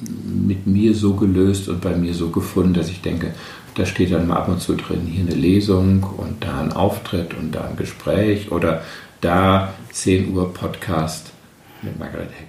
mit 0.00 0.66
mir 0.66 0.94
so 0.94 1.14
gelöst 1.14 1.68
und 1.68 1.80
bei 1.80 1.96
mir 1.96 2.14
so 2.14 2.30
gefunden, 2.30 2.74
dass 2.74 2.88
ich 2.88 3.00
denke, 3.00 3.34
da 3.74 3.86
steht 3.86 4.12
dann 4.12 4.26
mal 4.26 4.36
ab 4.36 4.48
und 4.48 4.60
zu 4.60 4.74
drin, 4.74 5.06
hier 5.06 5.24
eine 5.24 5.34
Lesung 5.34 6.02
und 6.02 6.44
da 6.44 6.60
ein 6.60 6.72
Auftritt 6.72 7.34
und 7.34 7.52
da 7.52 7.64
ein 7.64 7.76
Gespräch 7.76 8.50
oder 8.50 8.82
da 9.20 9.74
10 9.92 10.34
Uhr 10.34 10.52
Podcast 10.52 11.32
mit 11.82 11.98
Margaret 11.98 12.30
Heck. 12.30 12.48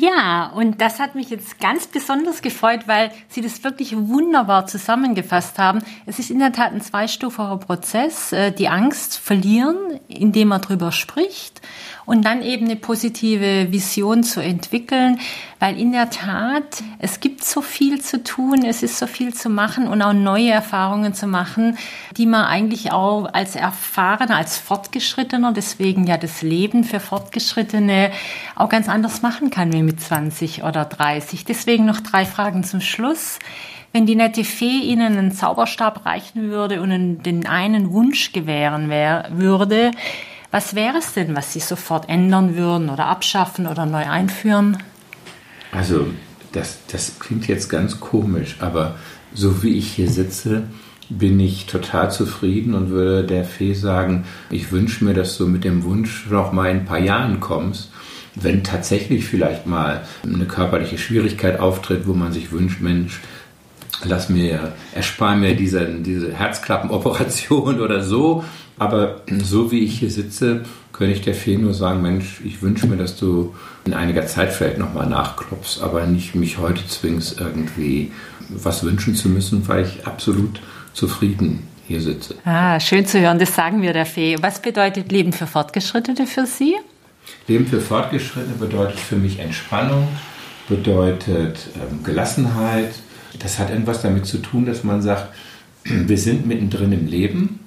Ja, 0.00 0.52
und 0.54 0.80
das 0.80 1.00
hat 1.00 1.16
mich 1.16 1.28
jetzt 1.28 1.58
ganz 1.58 1.88
besonders 1.88 2.40
gefreut, 2.40 2.82
weil 2.86 3.10
Sie 3.28 3.40
das 3.40 3.64
wirklich 3.64 3.96
wunderbar 3.96 4.66
zusammengefasst 4.66 5.58
haben. 5.58 5.80
Es 6.06 6.20
ist 6.20 6.30
in 6.30 6.38
der 6.38 6.52
Tat 6.52 6.72
ein 6.72 6.80
zweistufiger 6.80 7.56
Prozess. 7.56 8.32
Äh, 8.32 8.52
die 8.52 8.68
Angst 8.68 9.18
verlieren, 9.18 9.76
indem 10.06 10.48
man 10.48 10.60
drüber 10.60 10.92
spricht 10.92 11.60
und 12.06 12.24
dann 12.24 12.42
eben 12.42 12.66
eine 12.66 12.76
positive 12.76 13.72
Vision 13.72 14.22
zu 14.22 14.40
entwickeln, 14.40 15.18
weil 15.58 15.78
in 15.78 15.92
der 15.92 16.10
Tat, 16.10 16.82
es 16.98 17.20
gibt 17.20 17.42
so 17.44 17.60
viel 17.60 18.00
zu 18.00 18.22
tun, 18.22 18.64
es 18.64 18.82
ist 18.82 18.98
so 18.98 19.06
viel 19.06 19.34
zu 19.34 19.48
machen 19.48 19.88
und 19.88 20.02
auch 20.02 20.12
neue 20.12 20.50
Erfahrungen 20.50 21.14
zu 21.14 21.26
machen, 21.26 21.76
die 22.16 22.26
man 22.26 22.44
eigentlich 22.44 22.92
auch 22.92 23.32
als 23.32 23.56
Erfahrener, 23.56 24.36
als 24.36 24.58
Fortgeschrittener, 24.58 25.52
deswegen 25.52 26.06
ja 26.06 26.16
das 26.16 26.42
Leben 26.42 26.84
für 26.84 27.00
Fortgeschrittene 27.00 28.12
auch 28.54 28.68
ganz 28.68 28.88
anders 28.88 29.22
machen 29.22 29.50
kann 29.50 29.72
wie 29.72 29.82
mit 29.82 30.00
20 30.00 30.62
oder 30.62 30.84
30. 30.84 31.44
Deswegen 31.44 31.86
noch 31.86 32.00
drei 32.00 32.24
Fragen 32.24 32.62
zum 32.62 32.80
Schluss. 32.80 33.38
Wenn 33.92 34.06
die 34.06 34.16
nette 34.16 34.44
Fee 34.44 34.80
Ihnen 34.80 35.18
einen 35.18 35.32
Zauberstab 35.32 36.04
reichen 36.04 36.50
würde 36.50 36.82
und 36.82 37.22
den 37.22 37.46
einen 37.46 37.90
Wunsch 37.90 38.32
gewähren 38.32 38.90
wär, 38.90 39.28
würde, 39.32 39.92
was 40.50 40.74
wäre 40.74 40.98
es 40.98 41.14
denn, 41.14 41.34
was 41.34 41.52
Sie 41.52 41.60
sofort 41.60 42.08
ändern 42.08 42.54
würden 42.54 42.90
oder 42.90 43.06
abschaffen 43.06 43.66
oder 43.66 43.86
neu 43.86 44.06
einführen? 44.06 44.78
Also, 45.72 46.06
das, 46.52 46.78
das 46.90 47.18
klingt 47.18 47.46
jetzt 47.48 47.68
ganz 47.68 48.00
komisch, 48.00 48.56
aber 48.60 48.96
so 49.34 49.62
wie 49.62 49.76
ich 49.76 49.92
hier 49.92 50.10
sitze, 50.10 50.64
bin 51.10 51.40
ich 51.40 51.66
total 51.66 52.10
zufrieden 52.10 52.74
und 52.74 52.90
würde 52.90 53.24
der 53.24 53.44
Fee 53.44 53.72
sagen, 53.72 54.24
ich 54.50 54.72
wünsche 54.72 55.04
mir, 55.04 55.14
dass 55.14 55.38
du 55.38 55.46
mit 55.46 55.64
dem 55.64 55.84
Wunsch 55.84 56.26
noch 56.30 56.52
mal 56.52 56.70
in 56.70 56.78
ein 56.78 56.84
paar 56.84 56.98
Jahren 56.98 57.40
kommst, 57.40 57.90
wenn 58.34 58.62
tatsächlich 58.62 59.24
vielleicht 59.24 59.66
mal 59.66 60.06
eine 60.22 60.44
körperliche 60.44 60.98
Schwierigkeit 60.98 61.60
auftritt, 61.60 62.06
wo 62.06 62.12
man 62.12 62.32
sich 62.32 62.52
wünscht, 62.52 62.80
Mensch, 62.80 63.20
lass 64.04 64.28
mir, 64.28 64.74
erspar 64.94 65.34
mir 65.34 65.56
diese, 65.56 65.86
diese 65.86 66.32
Herzklappenoperation 66.32 67.80
oder 67.80 68.02
so 68.02 68.44
aber 68.78 69.22
so 69.42 69.70
wie 69.70 69.80
ich 69.80 69.98
hier 69.98 70.10
sitze, 70.10 70.62
könnte 70.92 71.14
ich 71.14 71.22
der 71.22 71.34
Fee 71.34 71.56
nur 71.56 71.74
sagen, 71.74 72.02
Mensch, 72.02 72.40
ich 72.44 72.62
wünsche 72.62 72.86
mir, 72.86 72.96
dass 72.96 73.16
du 73.16 73.54
in 73.84 73.94
einiger 73.94 74.26
Zeit 74.26 74.52
vielleicht 74.52 74.78
nochmal 74.78 75.08
nachklopfst, 75.08 75.80
aber 75.82 76.06
nicht 76.06 76.34
mich 76.34 76.58
heute 76.58 76.86
zwingst, 76.86 77.40
irgendwie 77.40 78.12
was 78.48 78.82
wünschen 78.82 79.14
zu 79.14 79.28
müssen, 79.28 79.66
weil 79.68 79.84
ich 79.84 80.06
absolut 80.06 80.60
zufrieden 80.92 81.64
hier 81.86 82.00
sitze. 82.00 82.34
Ah, 82.44 82.78
schön 82.80 83.06
zu 83.06 83.20
hören, 83.20 83.38
das 83.38 83.54
sagen 83.54 83.82
wir 83.82 83.92
der 83.92 84.06
Fee. 84.06 84.36
Was 84.40 84.60
bedeutet 84.60 85.10
Leben 85.10 85.32
für 85.32 85.46
Fortgeschrittene 85.46 86.26
für 86.26 86.46
Sie? 86.46 86.76
Leben 87.46 87.66
für 87.66 87.80
Fortgeschrittene 87.80 88.56
bedeutet 88.56 88.98
für 88.98 89.16
mich 89.16 89.38
Entspannung, 89.38 90.08
bedeutet 90.68 91.58
ähm, 91.76 92.02
Gelassenheit. 92.04 92.90
Das 93.38 93.58
hat 93.58 93.70
irgendwas 93.70 94.02
damit 94.02 94.26
zu 94.26 94.38
tun, 94.38 94.66
dass 94.66 94.84
man 94.84 95.02
sagt, 95.02 95.32
wir 95.84 96.18
sind 96.18 96.46
mittendrin 96.46 96.92
im 96.92 97.06
Leben 97.06 97.60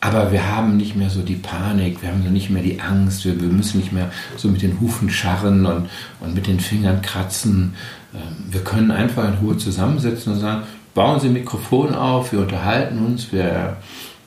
aber 0.00 0.30
wir 0.32 0.48
haben 0.54 0.76
nicht 0.76 0.96
mehr 0.96 1.10
so 1.10 1.22
die 1.22 1.36
Panik, 1.36 2.02
wir 2.02 2.10
haben 2.10 2.22
so 2.22 2.30
nicht 2.30 2.50
mehr 2.50 2.62
die 2.62 2.80
Angst, 2.80 3.24
wir, 3.24 3.40
wir 3.40 3.48
müssen 3.48 3.80
nicht 3.80 3.92
mehr 3.92 4.10
so 4.36 4.48
mit 4.48 4.62
den 4.62 4.80
Hufen 4.80 5.10
scharren 5.10 5.64
und, 5.66 5.88
und 6.20 6.34
mit 6.34 6.46
den 6.46 6.60
Fingern 6.60 7.02
kratzen. 7.02 7.74
Ähm, 8.14 8.20
wir 8.50 8.60
können 8.60 8.90
einfach 8.90 9.26
in 9.26 9.34
Ruhe 9.34 9.56
zusammensitzen 9.56 10.34
und 10.34 10.40
sagen, 10.40 10.62
bauen 10.94 11.20
Sie 11.20 11.28
ein 11.28 11.32
Mikrofon 11.32 11.94
auf, 11.94 12.32
wir 12.32 12.40
unterhalten 12.40 12.98
uns, 13.04 13.32
wir, 13.32 13.76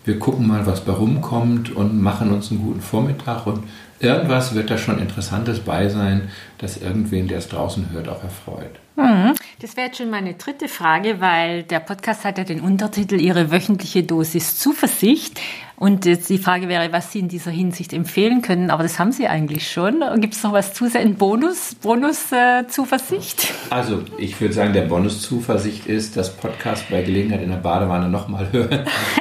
wir 0.05 0.19
gucken 0.19 0.47
mal, 0.47 0.65
was 0.65 0.81
bei 0.81 0.93
rumkommt 0.93 1.75
und 1.75 2.01
machen 2.01 2.31
uns 2.31 2.51
einen 2.51 2.61
guten 2.61 2.81
Vormittag 2.81 3.45
und 3.45 3.63
irgendwas 3.99 4.55
wird 4.55 4.69
da 4.69 4.77
schon 4.77 4.99
Interessantes 4.99 5.59
bei 5.59 5.89
sein, 5.89 6.29
das 6.57 6.77
irgendwen, 6.77 7.27
der 7.27 7.39
es 7.39 7.49
draußen 7.49 7.89
hört, 7.91 8.07
auch 8.07 8.23
erfreut. 8.23 8.79
Mhm. 8.95 9.35
Das 9.61 9.75
wäre 9.75 9.87
jetzt 9.87 9.97
schon 9.97 10.09
meine 10.09 10.33
dritte 10.33 10.67
Frage, 10.67 11.19
weil 11.19 11.63
der 11.63 11.79
Podcast 11.79 12.25
hat 12.25 12.37
ja 12.37 12.43
den 12.43 12.61
Untertitel 12.61 13.19
Ihre 13.19 13.51
wöchentliche 13.51 14.03
Dosis 14.03 14.57
Zuversicht. 14.57 15.39
Und 15.75 16.05
jetzt 16.05 16.29
die 16.29 16.37
Frage 16.37 16.67
wäre, 16.67 16.91
was 16.91 17.13
Sie 17.13 17.19
in 17.19 17.29
dieser 17.29 17.51
Hinsicht 17.51 17.93
empfehlen 17.93 18.41
können. 18.41 18.69
Aber 18.69 18.83
das 18.83 18.99
haben 18.99 19.13
Sie 19.13 19.27
eigentlich 19.27 19.71
schon. 19.71 20.03
Gibt 20.19 20.33
es 20.33 20.43
noch 20.43 20.51
was 20.51 20.73
zusätzlich? 20.73 21.17
Bonus, 21.17 21.75
Bonus 21.75 22.31
äh, 22.33 22.67
Zuversicht? 22.67 23.53
Also 23.69 24.03
ich 24.17 24.39
würde 24.41 24.53
sagen, 24.53 24.73
der 24.73 24.83
Bonus 24.83 25.21
Zuversicht 25.21 25.87
ist, 25.87 26.17
das 26.17 26.35
Podcast 26.35 26.89
bei 26.89 27.01
Gelegenheit 27.01 27.41
in 27.41 27.49
der 27.49 27.57
Badewanne 27.57 28.09
nochmal 28.09 28.51
hören. 28.51 28.85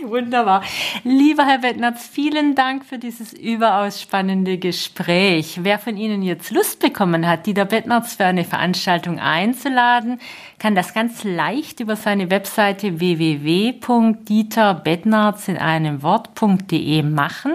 Wunderbar. 0.06 0.62
Lieber 1.04 1.44
Herr 1.44 1.58
Bettnerz, 1.58 2.06
vielen 2.06 2.54
Dank 2.54 2.84
für 2.84 2.98
dieses 2.98 3.32
überaus 3.32 4.00
spannende 4.00 4.58
Gespräch. 4.58 5.60
Wer 5.62 5.78
von 5.78 5.96
Ihnen 5.96 6.22
jetzt 6.22 6.50
Lust 6.50 6.80
bekommen 6.80 7.26
hat, 7.26 7.46
Dieter 7.46 7.64
Bettnerz 7.64 8.14
für 8.14 8.24
eine 8.24 8.44
Veranstaltung 8.44 9.18
einzuladen, 9.18 10.20
kann 10.58 10.74
das 10.74 10.92
ganz 10.94 11.24
leicht 11.24 11.80
über 11.80 11.96
seine 11.96 12.30
Webseite 12.30 13.00
www.dieterbettnerz 13.00 15.48
in 15.48 15.58
einem 15.58 16.02
Wort.de 16.02 17.02
machen. 17.02 17.52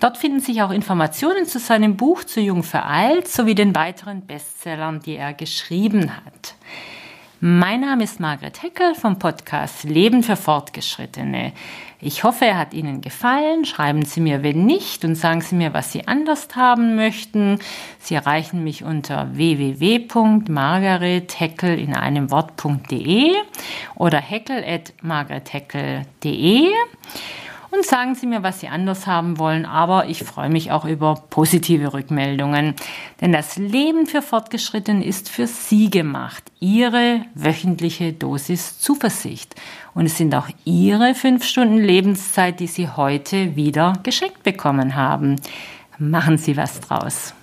Dort 0.00 0.16
finden 0.16 0.38
sich 0.40 0.62
auch 0.62 0.70
Informationen 0.70 1.46
zu 1.46 1.58
seinem 1.58 1.96
Buch 1.96 2.22
Zu 2.22 2.40
Jung 2.40 2.62
für 2.62 2.84
Alt 2.84 3.26
sowie 3.26 3.56
den 3.56 3.74
weiteren 3.74 4.24
Bestsellern, 4.26 5.00
die 5.00 5.16
er 5.16 5.34
geschrieben 5.34 6.12
hat. 6.24 6.54
Mein 7.40 7.82
Name 7.82 8.02
ist 8.02 8.18
Margret 8.18 8.64
Heckel 8.64 8.96
vom 8.96 9.20
Podcast 9.20 9.84
Leben 9.84 10.24
für 10.24 10.34
Fortgeschrittene. 10.34 11.52
Ich 12.00 12.24
hoffe, 12.24 12.46
er 12.46 12.58
hat 12.58 12.74
Ihnen 12.74 13.00
gefallen. 13.00 13.64
Schreiben 13.64 14.04
Sie 14.04 14.20
mir, 14.20 14.42
wenn 14.42 14.66
nicht, 14.66 15.04
und 15.04 15.14
sagen 15.14 15.40
Sie 15.40 15.54
mir, 15.54 15.72
was 15.72 15.92
Sie 15.92 16.08
anders 16.08 16.48
haben 16.56 16.96
möchten. 16.96 17.60
Sie 18.00 18.16
erreichen 18.16 18.64
mich 18.64 18.82
unter 18.82 19.36
www.margaretheckel 19.36 21.78
in 21.78 21.94
einem 21.94 22.32
Wort.de 22.32 23.34
oder 23.94 24.18
heckel 24.18 24.64
at 24.64 24.92
margaretheckel.de 25.02 26.70
und 27.70 27.84
sagen 27.84 28.14
Sie 28.14 28.26
mir, 28.26 28.42
was 28.42 28.60
Sie 28.60 28.68
anders 28.68 29.06
haben 29.06 29.38
wollen. 29.38 29.66
Aber 29.66 30.06
ich 30.06 30.24
freue 30.24 30.48
mich 30.48 30.70
auch 30.72 30.84
über 30.84 31.22
positive 31.30 31.92
Rückmeldungen. 31.92 32.74
Denn 33.20 33.32
das 33.32 33.56
Leben 33.56 34.06
für 34.06 34.22
Fortgeschrittene 34.22 35.04
ist 35.04 35.28
für 35.28 35.46
Sie 35.46 35.90
gemacht. 35.90 36.44
Ihre 36.60 37.22
wöchentliche 37.34 38.12
Dosis 38.12 38.78
Zuversicht. 38.78 39.54
Und 39.94 40.06
es 40.06 40.16
sind 40.16 40.34
auch 40.34 40.48
Ihre 40.64 41.14
fünf 41.14 41.44
Stunden 41.44 41.78
Lebenszeit, 41.78 42.60
die 42.60 42.66
Sie 42.66 42.88
heute 42.88 43.56
wieder 43.56 43.94
geschenkt 44.02 44.42
bekommen 44.42 44.94
haben. 44.94 45.36
Machen 45.98 46.38
Sie 46.38 46.56
was 46.56 46.80
draus. 46.80 47.34